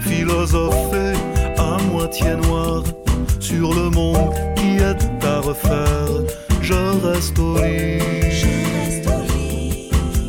Philosophé 0.00 1.12
à 1.58 1.76
moitié 1.90 2.36
noir 2.36 2.84
sur 3.40 3.74
le 3.74 3.90
monde 3.90 4.32
qui 4.56 4.76
est 4.76 5.24
à 5.24 5.40
refaire. 5.40 6.08
Je 6.62 6.74
reste 7.06 7.38
au 7.38 7.56
lit. 7.58 7.98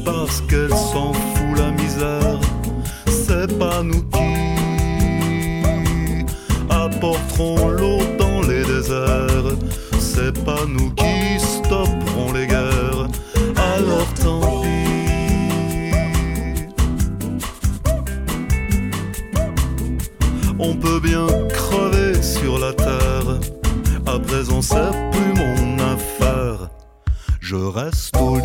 Parce 0.03 0.41
qu'elle 0.41 0.75
s'en 0.91 1.13
fout 1.13 1.57
la 1.57 1.71
misère. 1.71 2.39
C'est 3.07 3.57
pas 3.59 3.83
nous 3.83 4.03
qui 4.13 4.35
apporterons 6.69 7.69
Pastor. 27.91 28.36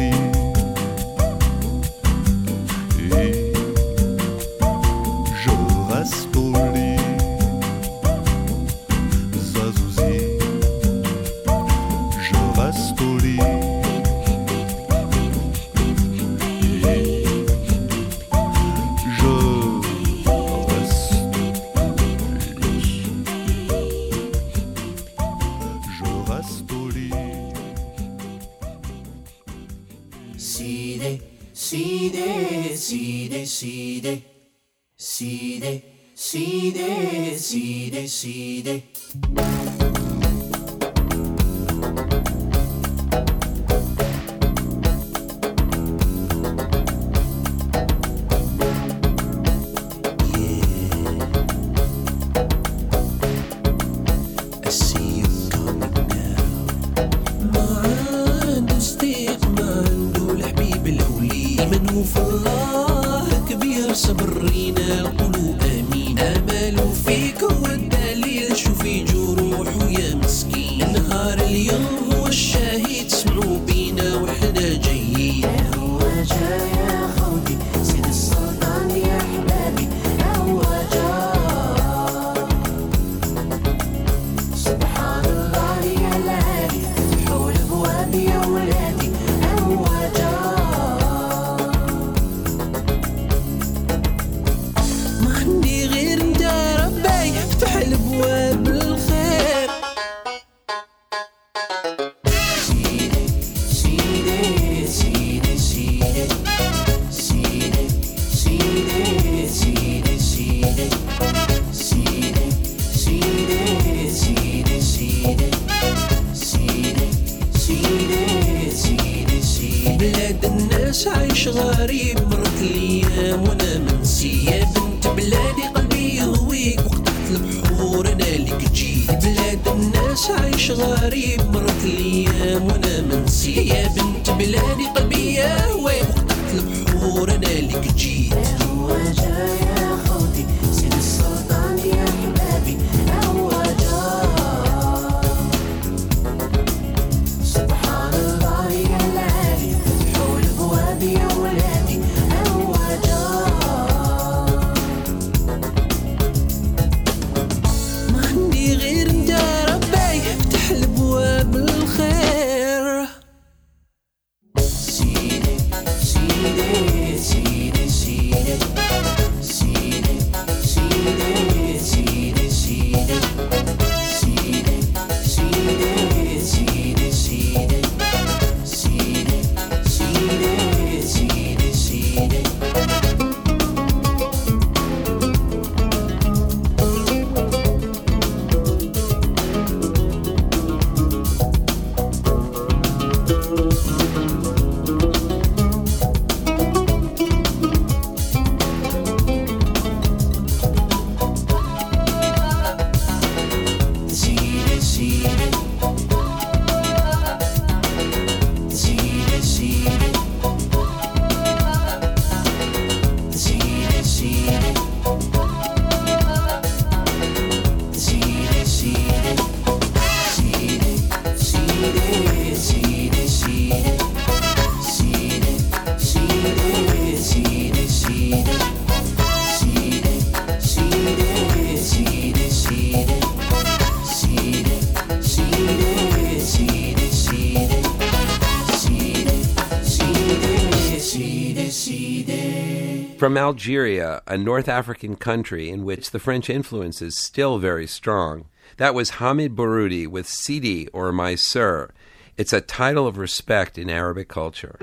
From 243.32 243.38
Algeria, 243.38 244.20
a 244.26 244.36
North 244.36 244.68
African 244.68 245.16
country 245.16 245.70
in 245.70 245.86
which 245.86 246.10
the 246.10 246.18
French 246.18 246.50
influence 246.50 247.00
is 247.00 247.16
still 247.16 247.56
very 247.56 247.86
strong, 247.86 248.44
that 248.76 248.94
was 248.94 249.16
Hamid 249.20 249.56
Bourudi 249.56 250.06
with 250.06 250.28
Sidi 250.28 250.86
or 250.88 251.12
My 251.12 251.34
Sir. 251.34 251.94
It's 252.36 252.52
a 252.52 252.60
title 252.60 253.06
of 253.06 253.16
respect 253.16 253.78
in 253.78 253.88
Arabic 253.88 254.28
culture. 254.28 254.78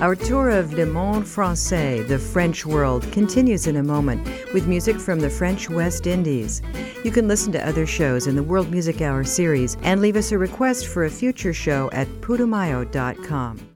Our 0.00 0.14
tour 0.14 0.50
of 0.50 0.72
Le 0.72 0.86
Monde 0.86 1.26
Francais, 1.26 2.02
the 2.02 2.20
French 2.20 2.64
world, 2.64 3.10
continues 3.10 3.66
in 3.66 3.74
a 3.74 3.82
moment 3.82 4.24
with 4.54 4.68
music 4.68 5.00
from 5.00 5.18
the 5.18 5.30
French 5.30 5.68
West 5.68 6.06
Indies. 6.06 6.62
You 7.02 7.10
can 7.10 7.26
listen 7.26 7.50
to 7.54 7.68
other 7.68 7.86
shows 7.86 8.28
in 8.28 8.36
the 8.36 8.44
World 8.44 8.70
Music 8.70 9.00
Hour 9.00 9.24
series 9.24 9.76
and 9.82 10.00
leave 10.00 10.14
us 10.14 10.30
a 10.30 10.38
request 10.38 10.86
for 10.86 11.06
a 11.06 11.10
future 11.10 11.52
show 11.52 11.90
at 11.90 12.06
putumayo.com. 12.20 13.75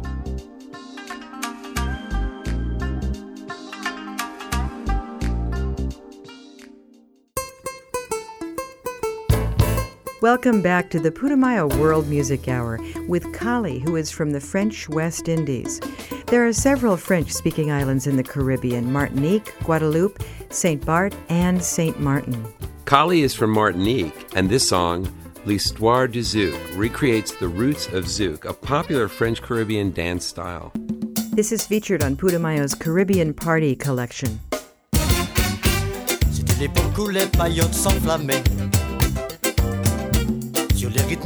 Welcome 10.21 10.61
back 10.61 10.91
to 10.91 10.99
the 10.99 11.09
Putumayo 11.09 11.75
World 11.79 12.07
Music 12.07 12.47
Hour 12.47 12.79
with 13.07 13.33
Kali, 13.33 13.79
who 13.79 13.95
is 13.95 14.11
from 14.11 14.29
the 14.29 14.39
French 14.39 14.87
West 14.87 15.27
Indies. 15.27 15.81
There 16.27 16.47
are 16.47 16.53
several 16.53 16.95
French 16.95 17.31
speaking 17.31 17.71
islands 17.71 18.05
in 18.05 18.17
the 18.17 18.23
Caribbean 18.23 18.93
Martinique, 18.93 19.51
Guadeloupe, 19.63 20.23
St. 20.51 20.85
Bart, 20.85 21.15
and 21.29 21.63
St. 21.63 21.99
Martin. 21.99 22.45
Kali 22.85 23.23
is 23.23 23.33
from 23.33 23.49
Martinique, 23.49 24.27
and 24.35 24.47
this 24.47 24.69
song, 24.69 25.11
L'Histoire 25.45 26.07
du 26.07 26.19
Zouk, 26.19 26.77
recreates 26.77 27.31
the 27.31 27.47
roots 27.47 27.87
of 27.87 28.05
Zouk, 28.05 28.45
a 28.45 28.53
popular 28.53 29.07
French 29.07 29.41
Caribbean 29.41 29.89
dance 29.89 30.23
style. 30.23 30.71
This 31.31 31.51
is 31.51 31.65
featured 31.65 32.03
on 32.03 32.15
Putumayo's 32.15 32.75
Caribbean 32.75 33.33
Party 33.33 33.75
collection. 33.75 34.39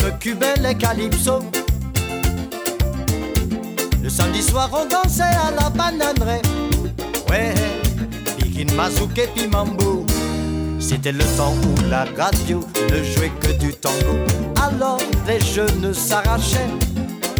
Rythmes 0.06 0.20
cubains, 0.20 0.54
les 0.62 0.76
calypso. 0.76 1.40
Le 4.04 4.10
samedi 4.10 4.42
soir 4.42 4.70
on 4.74 4.86
dansait 4.86 5.24
à 5.24 5.52
la 5.52 5.70
bananerie. 5.70 6.42
Ouais, 7.30 7.54
Pikin 8.38 8.74
Mazouk 8.76 9.18
et 9.18 9.28
puis 9.36 9.48
Mambo. 9.48 10.06
C'était 10.80 11.12
le 11.12 11.24
temps 11.38 11.54
où 11.54 11.90
la 11.90 12.06
radio 12.18 12.60
ne 12.92 13.04
jouait 13.04 13.32
que 13.42 13.52
du 13.60 13.74
tango. 13.74 14.16
Alors 14.62 15.00
les 15.28 15.40
jeunes 15.40 15.94
s'arrachaient. 15.94 16.70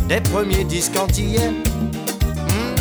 Des 0.08 0.22
premiers 0.22 0.64
disques 0.64 0.98
entiers. 0.98 1.50
Hmm. 1.50 2.76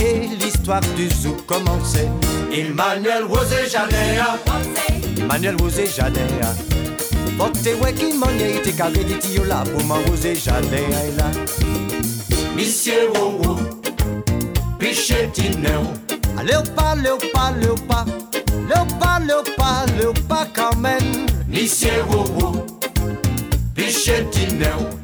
Et 0.00 0.26
l'histoire 0.40 0.80
du 0.96 1.08
zouk 1.08 1.46
commençait. 1.46 2.08
Emmanuel 2.52 3.24
Rosé. 3.24 3.68
Janea 3.70 4.36
Emmanuel 5.18 5.56
Rosé 5.60 5.86
Janea 5.86 6.73
Vote 7.36 7.74
weki 7.82 8.12
manye 8.12 8.50
ite 8.56 8.72
kare 8.76 9.04
di 9.04 9.14
tiyo 9.14 9.44
la 9.44 9.64
Pou 9.64 9.84
man 9.84 10.02
Rosé 10.06 10.34
Janea 10.34 11.04
e 11.04 11.12
la 11.16 11.30
Monsieur 12.54 13.10
Wowo 13.14 13.58
Piche 14.78 15.30
Tineo 15.32 15.82
Allez 16.38 16.56
au 16.56 16.62
pas, 16.74 16.90
allez 16.90 17.10
au 17.10 17.18
pas, 17.32 17.52
allez 17.54 17.68
au 17.68 17.74
pas. 17.74 18.04
Allez 18.48 18.80
au 18.80 18.98
pas, 18.98 19.14
allez 19.16 19.34
au 19.34 19.42
pas, 19.56 19.84
allez 19.86 20.06
au 20.06 20.12
pas 20.28 20.46
quand 20.52 20.76
même. 20.76 21.26
Monsieur 21.48 22.02
Wowo 22.10 22.66
Piche 23.74 24.10
Tineo 24.30 24.94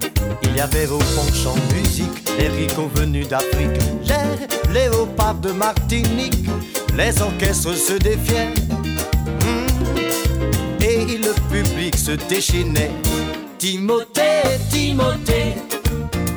il 0.43 0.57
y 0.57 0.61
avait 0.61 0.87
au 0.87 0.99
en 0.99 1.75
musique 1.75 2.29
les 2.39 2.49
ricots 2.49 2.91
venus 2.95 3.29
d'Afrique, 3.29 3.81
les 4.73 4.89
léopards 4.89 5.35
de 5.35 5.53
Martinique, 5.53 6.47
les 6.97 7.21
orchestres 7.21 7.75
se 7.75 7.95
défiaient. 7.95 8.55
Et 11.13 11.19
le 11.19 11.33
public 11.51 11.99
se 11.99 12.13
déchaînait. 12.13 12.93
Timothée, 13.59 14.61
Timothée, 14.71 15.57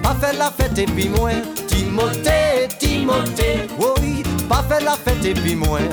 pas 0.01 0.15
fait 0.19 0.36
la 0.36 0.49
fête 0.49 0.76
et 0.80 0.86
puis 0.86 1.09
moins. 1.09 1.43
Timothée, 1.67 2.67
Timothée, 2.80 3.67
oui, 3.78 4.24
pas 4.49 4.63
fait 4.67 4.84
la 4.84 4.93
fête 4.93 5.24
et 5.24 5.36
puis 5.36 5.55
moins. 5.55 5.88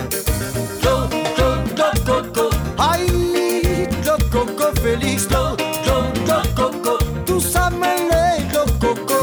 Clo, 0.80 1.08
clo, 1.36 1.44
clo, 1.74 1.84
coco, 2.06 2.50
aïe, 2.78 3.86
clo, 4.02 4.14
coco, 4.32 4.64
Félix, 4.82 5.26
clo, 5.26 5.56
clo, 5.84 6.04
clo, 6.24 6.40
coco, 6.56 7.04
tout 7.26 7.40
ça 7.40 7.68
mêlé, 7.68 8.42
clo, 8.50 8.62
coco. 8.80 9.14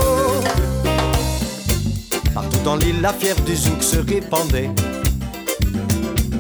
Partout 2.32 2.60
dans 2.64 2.76
l'île, 2.76 3.02
la 3.02 3.12
fièvre 3.12 3.42
du 3.42 3.56
zouk 3.56 3.82
se 3.82 3.98
répandait. 3.98 4.70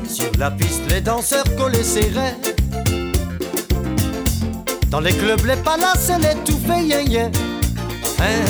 Sur 0.07 0.30
la 0.38 0.51
piste, 0.51 0.84
les 0.91 1.01
danseurs 1.01 1.55
collaient 1.55 1.84
serrés. 1.84 2.36
Dans 4.90 5.02
les 5.02 5.14
clubs, 5.14 5.46
les 5.46 5.58
palaces, 5.58 6.12
les 6.22 6.36
tout 6.46 6.58
fait 6.66 6.84
yen 6.84 7.12
yen. 7.12 7.32
Hein, 8.20 8.46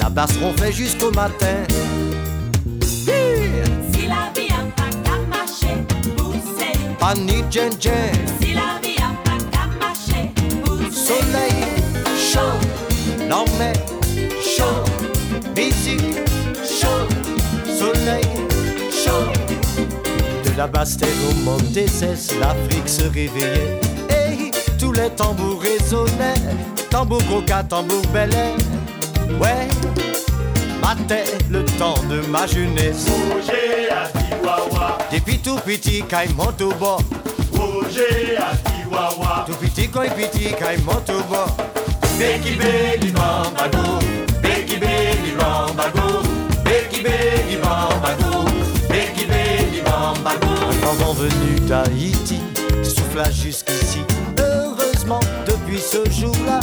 la 0.00 0.08
basse 0.08 0.36
ronflait 0.40 0.72
jusqu'au 0.72 1.10
matin. 1.10 1.64
Si 2.80 4.06
la 4.06 4.30
vie 4.34 4.52
a 4.52 4.62
pas 4.76 4.88
qu'à 5.02 5.18
marcher, 5.28 5.84
pousser. 6.16 6.78
Pani 7.00 7.42
djen 7.50 7.72
djen, 7.80 7.92
Si 8.40 8.54
la 8.54 8.78
vie 8.82 8.96
a 8.98 9.10
pas 9.24 9.38
qu'à 9.50 9.66
marcher, 9.80 10.30
pousser. 10.64 11.06
soleil 11.08 11.64
chaud, 12.16 12.58
l'armée 13.28 13.72
chaud, 14.40 14.84
musique 15.56 16.18
chaud, 16.62 17.08
soleil 17.66 18.24
chaud. 18.92 19.32
De 20.44 20.56
la 20.56 20.68
basse 20.68 20.96
terre 20.96 21.08
au 21.30 21.34
monde 21.42 21.72
des 21.72 21.86
l'Afrique 22.40 22.88
se 22.88 23.02
réveillait. 23.02 23.87
Tous 24.78 24.92
les 24.92 25.10
tambours 25.10 25.60
résonnaient, 25.60 26.34
tambour 26.90 27.20
coca, 27.28 27.62
tambour 27.64 28.02
bel 28.12 28.32
air. 28.34 28.54
Ouais, 29.40 29.68
matait 30.80 31.24
le 31.50 31.64
temps 31.64 32.00
de 32.08 32.20
ma 32.28 32.46
jeunesse. 32.46 33.06
Roger 33.08 33.90
à 33.90 34.06
Chihuahua, 34.18 34.98
Depuis 35.12 35.38
tout 35.38 35.56
petit, 35.56 36.02
quand 36.08 36.24
monte 36.36 36.60
au 36.62 36.72
bord. 36.74 37.02
Roger 37.52 38.36
à 38.38 38.52
Chihuahua, 38.70 39.44
Tout 39.46 39.54
petit, 39.54 39.88
quand 39.88 40.02
petit, 40.14 40.54
quand 40.58 40.84
monte 40.84 41.10
au 41.10 41.22
bord. 41.24 41.56
Becky 42.18 42.54
Baby 42.56 43.12
Bambago, 43.12 43.98
Becky 44.42 44.76
Baby 44.76 45.32
Bambago, 45.38 46.22
Becky 46.64 47.00
Baby 47.02 47.56
Bambago, 47.62 48.44
Becky 48.88 49.24
Baby 49.26 49.80
Bambago. 49.84 50.46
Un 50.82 50.94
vent 51.04 51.12
venu 51.12 51.60
d'Haïti 51.68 52.40
souffla 52.82 53.30
jusqu'ici. 53.30 54.00
Depuis 55.46 55.78
ce 55.78 56.08
jour-là, 56.10 56.60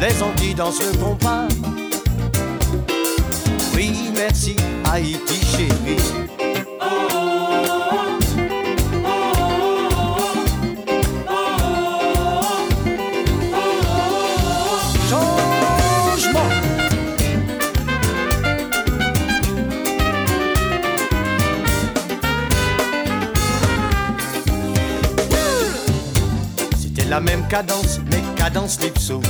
les 0.00 0.22
Antilles 0.22 0.54
dansent 0.54 0.80
le 0.80 0.96
compas. 0.98 1.48
Oui, 3.74 4.10
merci, 4.14 4.56
Haïti 4.84 5.40
chérie. 5.46 6.31
la 27.12 27.20
même 27.20 27.46
cadence, 27.46 28.00
mais 28.10 28.22
cadence 28.36 28.80
lipso. 28.80 29.20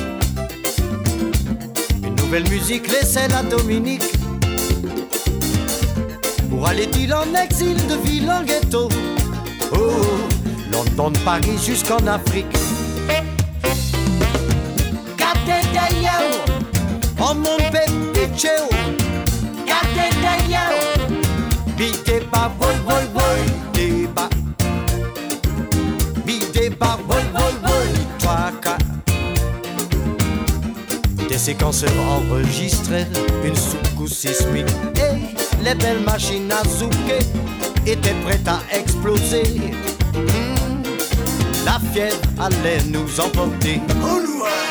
Une 2.05 2.15
nouvelle 2.15 2.49
musique, 2.49 2.87
laissez-la 2.87 3.43
Dominique. 3.43 4.05
Pour 6.49 6.69
aller-il 6.69 7.13
en 7.13 7.35
exil 7.35 7.75
de 7.89 7.97
ville 8.07 8.31
en 8.31 8.45
ghetto 8.45 8.89
Oh, 9.73 9.79
oh 9.81 10.29
London, 10.71 11.13
Paris 11.25 11.59
jusqu'en 11.67 12.07
Afrique. 12.07 12.57
Gardez 15.19 15.67
d'ailleurs, 15.75 16.45
oh 17.19 17.35
mon 17.35 17.57
bébé, 17.57 18.31
Gardez 19.67 20.11
d'ailleurs, 20.23 21.03
pas, 22.31 22.53
vol, 22.61 22.77
vol, 22.87 23.05
séquenceur 31.63 31.93
enregistrait 32.09 33.07
une 33.45 33.55
soucoupe 33.55 34.09
sismique 34.09 34.67
et 34.97 35.63
les 35.65 35.75
belles 35.77 36.01
machines 36.01 36.51
à 36.51 36.65
souquer 36.69 37.21
étaient 37.87 38.17
prêtes 38.25 38.49
à 38.49 38.61
exploser. 38.77 39.45
Hmm, 40.13 40.83
la 41.65 41.79
fièvre 41.93 42.17
allait 42.41 42.83
nous 42.89 43.21
emporter. 43.21 43.81
Au 44.03 44.19
loin. 44.19 44.62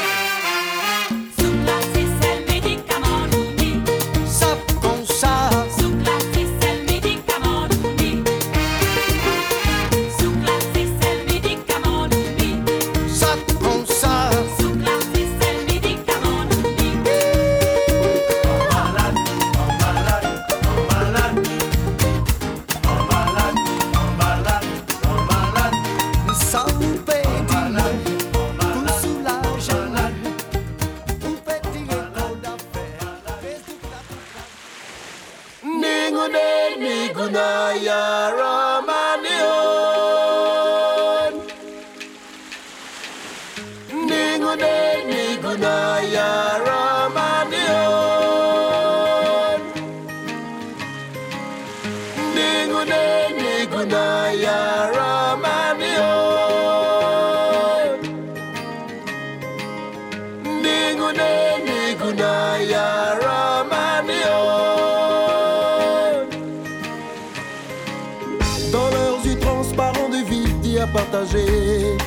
Dont 68.72 68.89
leurs 68.91 69.26
yeux 69.26 69.39
transparents 69.39 70.09
de 70.09 70.24
vie 70.30 70.53
d'ya 70.62 70.88
Partager. 70.88 71.97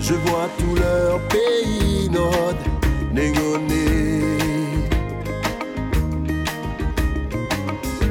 Je 0.00 0.14
vois 0.14 0.48
tout 0.58 0.74
leur 0.74 1.20
pays 1.28 2.08
nord 2.10 2.54
négoné. 3.12 4.22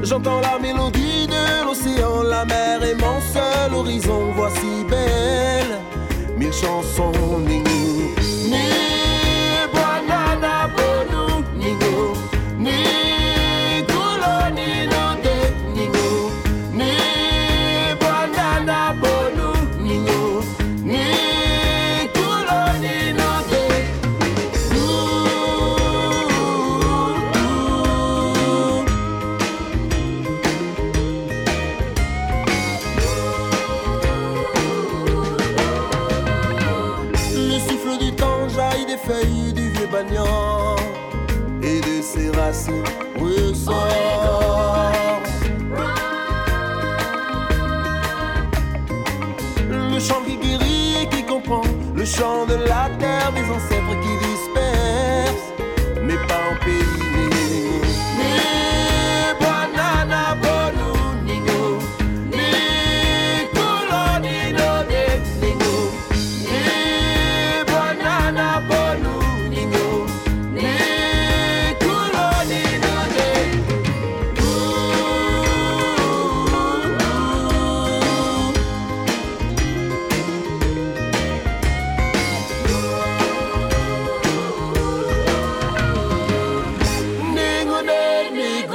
J'entends 0.04 0.40
la 0.42 0.60
mélodie 0.60 1.28
de 1.28 1.66
l'océan, 1.66 2.24
la 2.24 2.46
mer 2.46 2.84
est 2.84 2.96
mon 2.96 3.20
seul 3.34 3.74
horizon. 3.74 4.32
Voici 4.36 4.86
belle, 4.90 5.80
mille 6.38 6.54
chansons 6.54 7.40
négociées. 7.40 8.21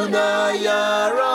Kunayara. 0.06 1.25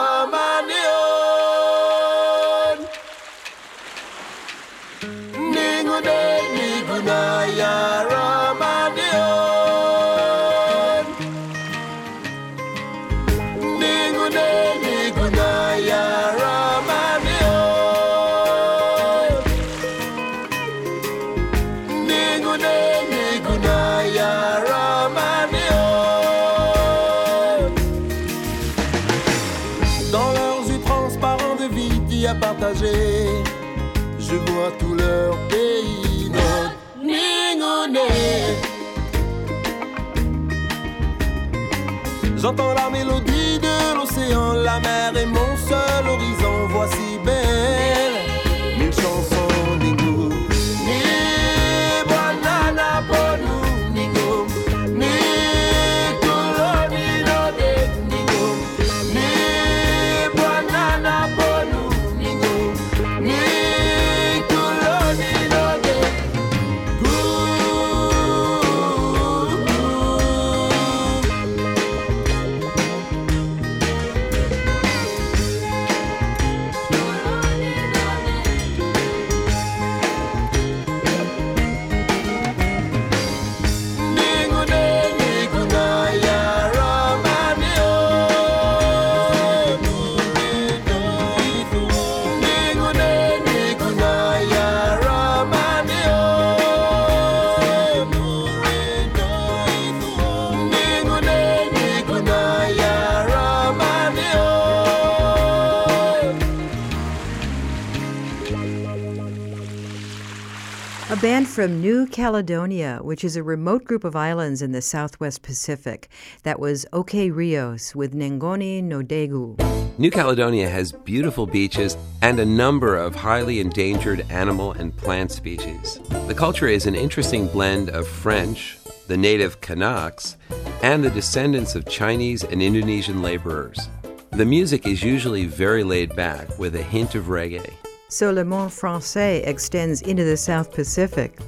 Qu'à 111.12 111.20
band 111.20 111.46
from 111.46 111.80
New 111.82 112.06
Caledonia, 112.06 112.98
which 113.02 113.22
is 113.22 113.36
a 113.36 113.42
remote 113.42 113.84
group 113.84 114.02
of 114.02 114.16
islands 114.16 114.62
in 114.62 114.72
the 114.72 114.80
southwest 114.80 115.42
Pacific. 115.42 116.08
That 116.42 116.58
was 116.58 116.86
OK 116.94 117.30
Rios 117.30 117.94
with 117.94 118.14
Nengoni 118.14 118.82
Nodegu. 118.82 119.58
New 119.98 120.10
Caledonia 120.10 120.70
has 120.70 120.92
beautiful 120.92 121.46
beaches 121.46 121.98
and 122.22 122.40
a 122.40 122.46
number 122.46 122.96
of 122.96 123.14
highly 123.14 123.60
endangered 123.60 124.24
animal 124.30 124.72
and 124.72 124.96
plant 124.96 125.30
species. 125.30 126.00
The 126.28 126.34
culture 126.34 126.68
is 126.68 126.86
an 126.86 126.94
interesting 126.94 127.46
blend 127.46 127.90
of 127.90 128.08
French, 128.08 128.78
the 129.06 129.18
native 129.18 129.60
Kanaks, 129.60 130.36
and 130.82 131.04
the 131.04 131.10
descendants 131.10 131.74
of 131.74 131.86
Chinese 131.86 132.42
and 132.42 132.62
Indonesian 132.62 133.20
laborers. 133.20 133.90
The 134.30 134.46
music 134.46 134.86
is 134.86 135.02
usually 135.02 135.44
very 135.44 135.84
laid 135.84 136.16
back 136.16 136.58
with 136.58 136.74
a 136.74 136.82
hint 136.82 137.14
of 137.14 137.26
reggae. 137.26 137.81
So 138.12 138.30
Le 138.30 138.44
Monde 138.44 138.70
Francais 138.70 139.42
extends 139.46 140.02
into 140.02 140.22
the 140.22 140.36
South 140.36 140.70
Pacific. 140.70 141.38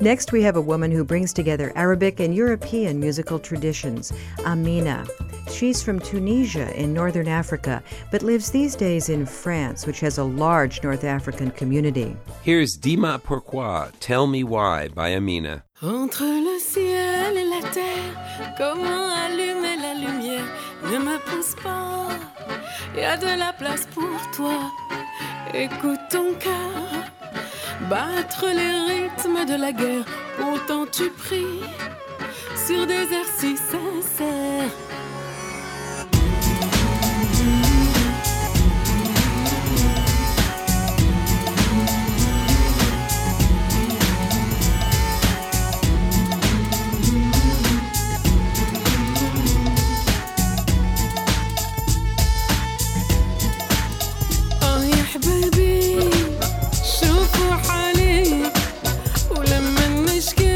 Next, 0.00 0.32
we 0.32 0.42
have 0.42 0.56
a 0.56 0.60
woman 0.60 0.90
who 0.90 1.04
brings 1.04 1.34
together 1.34 1.70
Arabic 1.76 2.18
and 2.18 2.34
European 2.34 2.98
musical 2.98 3.38
traditions, 3.38 4.10
Amina. 4.46 5.04
She's 5.50 5.82
from 5.82 6.00
Tunisia 6.00 6.74
in 6.80 6.94
northern 6.94 7.28
Africa, 7.28 7.82
but 8.10 8.22
lives 8.22 8.50
these 8.50 8.74
days 8.74 9.10
in 9.10 9.26
France, 9.26 9.86
which 9.86 10.00
has 10.00 10.16
a 10.16 10.24
large 10.24 10.82
North 10.82 11.04
African 11.04 11.50
community. 11.50 12.16
Here's 12.42 12.78
Dima 12.78 13.22
Pourquoi, 13.22 13.90
Tell 14.00 14.26
Me 14.26 14.44
Why 14.44 14.88
by 14.88 15.10
Amina. 15.10 15.62
Entre 15.82 16.24
le 16.24 16.58
ciel 16.58 17.36
et 17.36 17.44
la 17.44 17.60
terre, 17.70 18.54
comment 18.56 19.10
allumer 19.10 19.76
la 19.76 19.92
lumière 19.92 20.48
Ne 20.84 20.98
me 20.98 21.18
pousse 21.18 21.54
pas, 21.56 22.18
y 22.96 23.00
a 23.00 23.18
de 23.18 23.36
la 23.38 23.52
place 23.52 23.86
pour 23.94 24.18
toi. 24.32 24.70
Écoute 25.54 26.00
ton 26.10 26.32
cœur, 26.34 27.04
battre 27.90 28.46
les 28.46 28.92
rythmes 28.92 29.44
de 29.44 29.54
la 29.54 29.72
guerre. 29.72 30.04
Pourtant 30.38 30.86
tu 30.90 31.10
pries 31.10 31.60
sur 32.66 32.86
des 32.86 33.12
airs 33.12 33.32
si 33.38 33.56
sincères. 33.56 34.91
Skin. 60.22 60.51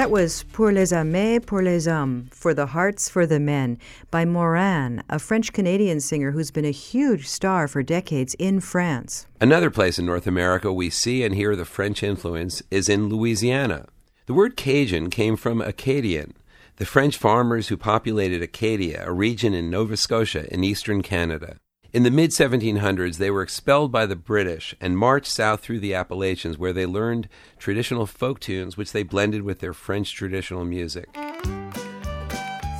That 0.00 0.10
was 0.10 0.44
Pour 0.54 0.72
les 0.72 0.92
Amés, 0.92 1.44
pour 1.44 1.60
les 1.60 1.86
hommes, 1.86 2.30
For 2.30 2.54
the 2.54 2.68
Hearts, 2.68 3.10
for 3.10 3.26
the 3.26 3.38
Men, 3.38 3.76
by 4.10 4.24
Moran, 4.24 5.02
a 5.10 5.18
French 5.18 5.52
Canadian 5.52 6.00
singer 6.00 6.30
who's 6.30 6.50
been 6.50 6.64
a 6.64 6.70
huge 6.70 7.28
star 7.28 7.68
for 7.68 7.82
decades 7.82 8.34
in 8.38 8.60
France. 8.60 9.26
Another 9.42 9.68
place 9.68 9.98
in 9.98 10.06
North 10.06 10.26
America 10.26 10.72
we 10.72 10.88
see 10.88 11.22
and 11.22 11.34
hear 11.34 11.54
the 11.54 11.66
French 11.66 12.02
influence 12.02 12.62
is 12.70 12.88
in 12.88 13.10
Louisiana. 13.10 13.88
The 14.24 14.32
word 14.32 14.56
Cajun 14.56 15.10
came 15.10 15.36
from 15.36 15.60
Acadian, 15.60 16.32
the 16.76 16.86
French 16.86 17.18
farmers 17.18 17.68
who 17.68 17.76
populated 17.76 18.40
Acadia, 18.40 19.04
a 19.06 19.12
region 19.12 19.52
in 19.52 19.68
Nova 19.68 19.98
Scotia 19.98 20.50
in 20.50 20.64
eastern 20.64 21.02
Canada. 21.02 21.58
In 21.92 22.04
the 22.04 22.10
mid 22.12 22.30
1700s, 22.30 23.16
they 23.16 23.32
were 23.32 23.42
expelled 23.42 23.90
by 23.90 24.06
the 24.06 24.14
British 24.14 24.76
and 24.80 24.96
marched 24.96 25.26
south 25.26 25.60
through 25.60 25.80
the 25.80 25.92
Appalachians, 25.92 26.56
where 26.56 26.72
they 26.72 26.86
learned 26.86 27.28
traditional 27.58 28.06
folk 28.06 28.38
tunes, 28.38 28.76
which 28.76 28.92
they 28.92 29.02
blended 29.02 29.42
with 29.42 29.58
their 29.58 29.72
French 29.72 30.14
traditional 30.14 30.64
music. 30.64 31.08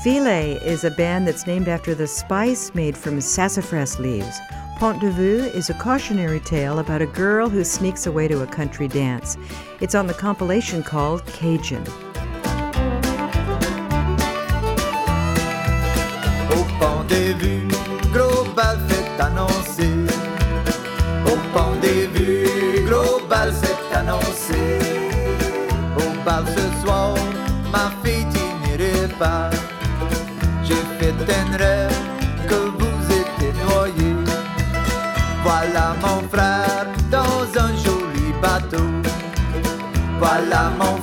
Filet 0.05 0.53
is 0.65 0.85
a 0.85 0.93
band 0.93 1.27
that's 1.27 1.45
named 1.45 1.67
after 1.67 1.93
the 1.93 2.07
spice 2.07 2.73
made 2.73 2.97
from 2.97 3.21
sassafras 3.21 3.99
leaves. 3.99 4.39
Pont 4.79 5.01
de 5.01 5.11
Vue 5.11 5.43
is 5.43 5.71
a 5.71 5.75
cautionary 5.75 6.41
tale 6.41 6.79
about 6.79 7.03
a 7.03 7.07
girl 7.07 7.49
who 7.49 7.65
sneaks 7.65 8.07
away 8.07 8.29
to 8.29 8.43
a 8.43 8.47
country 8.47 8.87
dance. 8.87 9.37
It's 9.81 9.97
on 9.97 10.07
the 10.07 10.15
compilation 10.15 10.85
called 10.85 11.27
Cajun. 11.27 11.83
Au 16.53 16.65
pont 16.79 17.09
des 17.09 17.35
vues, 17.35 17.70
Au 21.55 21.75
vues, 21.83 22.85
global 22.87 23.53
c'est 23.61 23.97
annoncé. 23.97 24.79
Au 25.97 26.25
bal 26.25 26.45
ce 26.47 26.85
soir, 26.85 27.15
ma 27.73 27.91
fille 28.03 28.27
tu 28.33 28.43
n'irais 28.61 29.09
pas. 29.19 29.51
J'ai 30.63 30.83
fait 30.99 31.15
un 31.39 31.57
rêve 31.57 31.99
que 32.49 32.55
vous 32.55 33.05
étiez 33.21 33.53
noyé. 33.65 34.15
Voilà 35.43 35.95
mon 36.03 36.21
frère 36.29 36.87
dans 37.11 37.43
un 37.65 37.73
joli 37.85 38.33
bateau. 38.41 38.89
Voilà 40.19 40.71
mon 40.79 41.00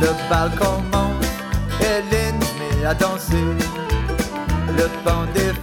Le 0.00 0.10
bal 0.28 0.50
commence, 0.58 1.26
Hélène 1.80 2.40
se 2.40 2.78
met 2.78 2.86
à 2.86 2.94
danser. 2.94 3.44
Le 4.76 4.86
défonce, 5.34 5.59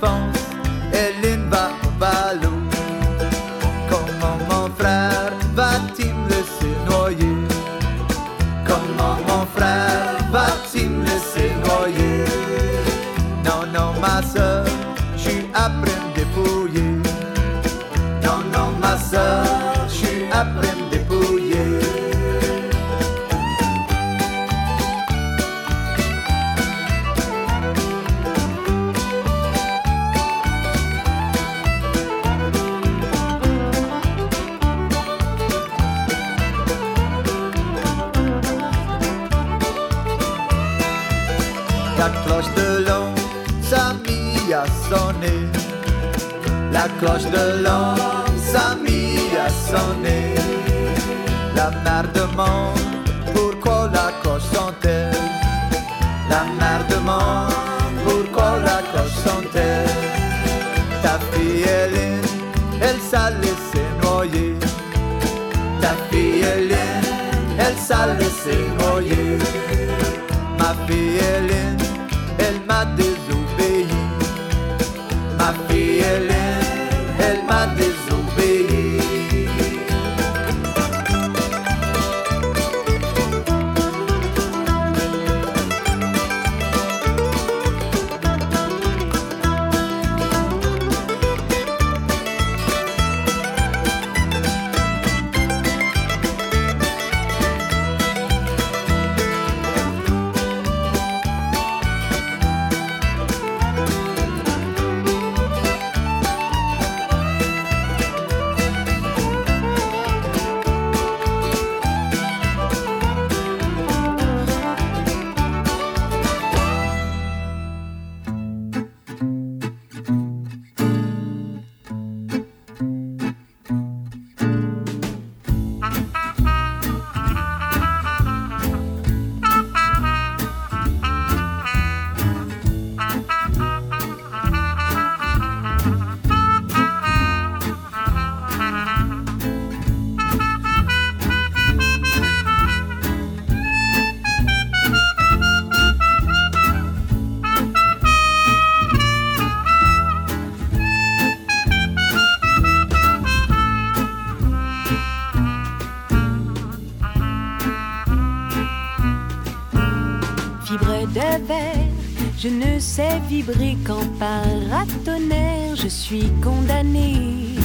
qu'en 163.86 164.06
paratonnerre. 164.20 165.76
Je 165.76 165.88
suis 165.88 166.30
condamné 166.44 167.56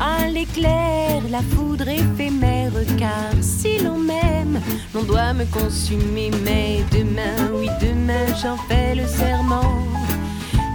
à 0.00 0.28
l'éclair, 0.28 1.22
la 1.30 1.40
foudre 1.40 1.88
éphémère. 1.88 2.72
Car 2.98 3.32
si 3.40 3.78
l'on 3.78 3.98
m'aime, 3.98 4.60
l'on 4.94 5.02
doit 5.02 5.32
me 5.32 5.44
consumer. 5.46 6.30
Mais 6.44 6.84
demain, 6.90 7.50
oui, 7.54 7.68
demain, 7.80 8.26
j'en 8.42 8.56
fais 8.68 8.94
le 8.94 9.06
serment. 9.06 9.74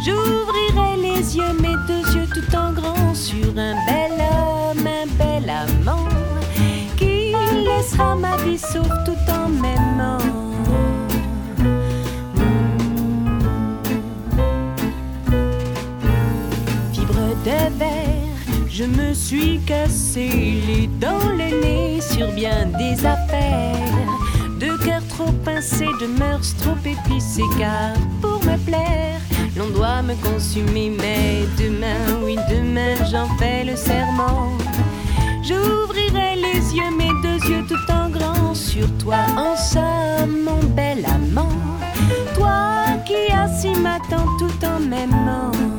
J'ouvrirai 0.06 0.98
les 1.02 1.38
yeux, 1.38 1.54
mes 1.60 1.76
deux 1.88 2.06
yeux 2.16 2.28
tout 2.34 2.56
en 2.56 2.72
grand, 2.72 3.14
sur 3.14 3.50
un 3.58 3.76
bel 3.86 4.14
homme, 4.14 4.88
un 4.88 5.08
bel 5.18 5.50
amant, 5.50 6.08
qui 6.98 7.34
laissera 7.66 8.16
ma 8.16 8.38
vie 8.38 8.58
sauf 8.58 8.88
tout 9.06 9.32
en 9.32 9.50
m'aimant. 9.50 10.47
Je 18.70 18.84
me 18.84 19.14
suis 19.14 19.60
cassé 19.66 20.30
les 20.68 20.88
dents, 21.00 21.30
le 21.30 21.62
nez 21.62 22.02
sur 22.02 22.32
bien 22.34 22.68
des 22.78 23.06
affaires. 23.06 23.74
De 24.60 24.76
cœur 24.84 25.02
trop 25.08 25.32
pincé, 25.46 25.86
de 26.02 26.08
mœurs 26.08 26.56
trop 26.58 26.78
épicées, 26.86 27.50
car 27.58 27.94
pour 28.22 28.40
me 28.44 28.58
plaire, 28.66 29.20
l'on 29.56 29.70
doit 29.70 30.02
me 30.02 30.16
consumer. 30.16 30.92
Mais 30.98 31.46
demain, 31.58 32.20
oui, 32.24 32.36
demain, 32.50 32.96
j'en 33.12 33.28
fais 33.38 33.64
le 33.64 33.76
serment. 33.76 34.58
J'ouvrirai 35.44 36.36
les 36.36 36.76
yeux, 36.76 36.92
mes 36.98 37.14
deux 37.24 37.50
yeux 37.50 37.66
tout 37.68 37.92
en 37.92 38.10
grand 38.10 38.54
sur 38.54 38.88
toi, 38.98 39.26
en 39.38 39.56
somme, 39.56 40.44
mon 40.44 40.64
bel 40.76 41.06
amant. 41.06 41.58
Toi 42.36 42.98
qui 43.06 43.34
as 43.34 43.62
si 43.62 43.70
m'attends 43.80 44.28
tout 44.38 44.66
en 44.66 44.80
m'aimant. 44.80 45.77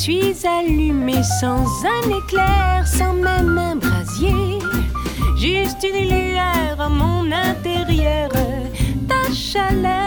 Suis 0.00 0.46
allumée 0.46 1.22
sans 1.22 1.66
un 1.84 2.18
éclair, 2.18 2.86
sans 2.86 3.12
même 3.12 3.58
un 3.58 3.76
brasier. 3.76 4.58
Juste 5.36 5.84
une 5.84 6.08
lueur 6.08 6.78
en 6.78 6.88
mon 6.88 7.30
intérieur. 7.30 8.30
Ta 9.06 9.30
chaleur 9.34 9.99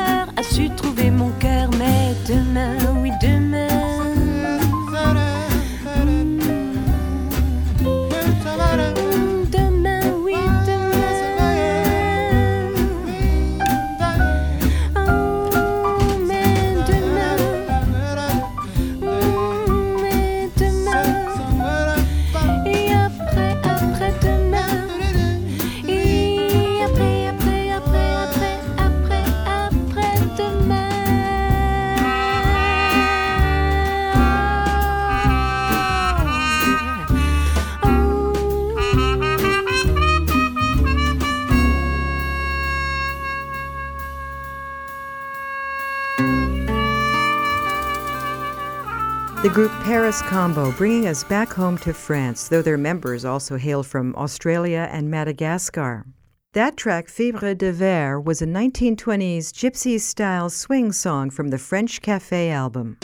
Paris 50.13 50.29
Combo 50.29 50.71
bringing 50.73 51.07
us 51.07 51.23
back 51.23 51.51
home 51.51 51.75
to 51.75 51.91
France, 51.91 52.47
though 52.47 52.61
their 52.61 52.77
members 52.77 53.25
also 53.25 53.57
hail 53.57 53.81
from 53.81 54.15
Australia 54.15 54.87
and 54.91 55.09
Madagascar. 55.09 56.05
That 56.51 56.77
track, 56.77 57.09
Fibre 57.09 57.55
de 57.55 57.73
Verre, 57.73 58.23
was 58.23 58.39
a 58.39 58.45
1920s 58.45 59.51
gypsy 59.51 59.99
style 59.99 60.51
swing 60.51 60.91
song 60.91 61.31
from 61.31 61.47
the 61.49 61.57
French 61.57 61.99
Cafe 62.03 62.51
album. 62.51 62.99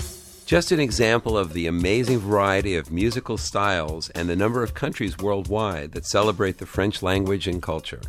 Just 0.45 0.71
an 0.71 0.79
example 0.79 1.35
of 1.35 1.53
the 1.53 1.65
amazing 1.65 2.19
variety 2.19 2.75
of 2.75 2.91
musical 2.91 3.39
styles 3.39 4.11
and 4.11 4.29
the 4.29 4.35
number 4.35 4.61
of 4.61 4.75
countries 4.75 5.17
worldwide 5.17 5.93
that 5.93 6.05
celebrate 6.05 6.59
the 6.59 6.67
French 6.67 7.01
language 7.01 7.47
and 7.47 7.59
culture. 7.59 8.01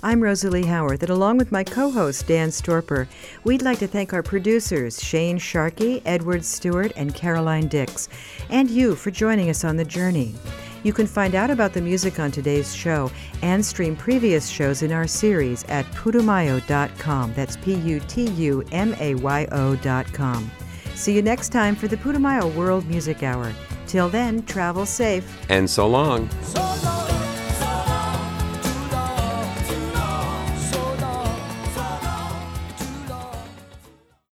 I'm 0.00 0.22
Rosalie 0.22 0.66
Howard, 0.66 1.02
and 1.02 1.10
along 1.10 1.38
with 1.38 1.50
my 1.50 1.64
co 1.64 1.90
host, 1.90 2.28
Dan 2.28 2.50
Storper, 2.50 3.08
we'd 3.42 3.62
like 3.62 3.80
to 3.80 3.88
thank 3.88 4.12
our 4.12 4.22
producers, 4.22 5.02
Shane 5.02 5.38
Sharkey, 5.38 6.02
Edward 6.06 6.44
Stewart, 6.44 6.92
and 6.94 7.12
Caroline 7.12 7.66
Dix, 7.66 8.08
and 8.48 8.70
you 8.70 8.94
for 8.94 9.10
joining 9.10 9.50
us 9.50 9.64
on 9.64 9.76
the 9.76 9.84
journey. 9.84 10.36
You 10.84 10.92
can 10.92 11.08
find 11.08 11.34
out 11.34 11.50
about 11.50 11.72
the 11.72 11.80
music 11.80 12.20
on 12.20 12.30
today's 12.30 12.72
show 12.72 13.10
and 13.42 13.64
stream 13.64 13.96
previous 13.96 14.48
shows 14.48 14.82
in 14.82 14.92
our 14.92 15.08
series 15.08 15.64
at 15.64 15.84
putumayo.com. 15.86 17.34
That's 17.34 17.56
P 17.56 17.74
U 17.74 18.00
T 18.06 18.28
U 18.28 18.62
M 18.70 18.94
A 19.00 19.16
Y 19.16 19.48
O.com. 19.50 20.50
See 20.94 21.12
you 21.12 21.22
next 21.22 21.48
time 21.48 21.74
for 21.74 21.88
the 21.88 21.96
Putumayo 21.96 22.54
World 22.54 22.86
Music 22.86 23.24
Hour. 23.24 23.52
Till 23.88 24.08
then, 24.08 24.44
travel 24.44 24.86
safe. 24.86 25.44
And 25.50 25.68
so 25.68 25.88
long. 25.88 26.30
So 26.42 26.60
long. 26.60 27.17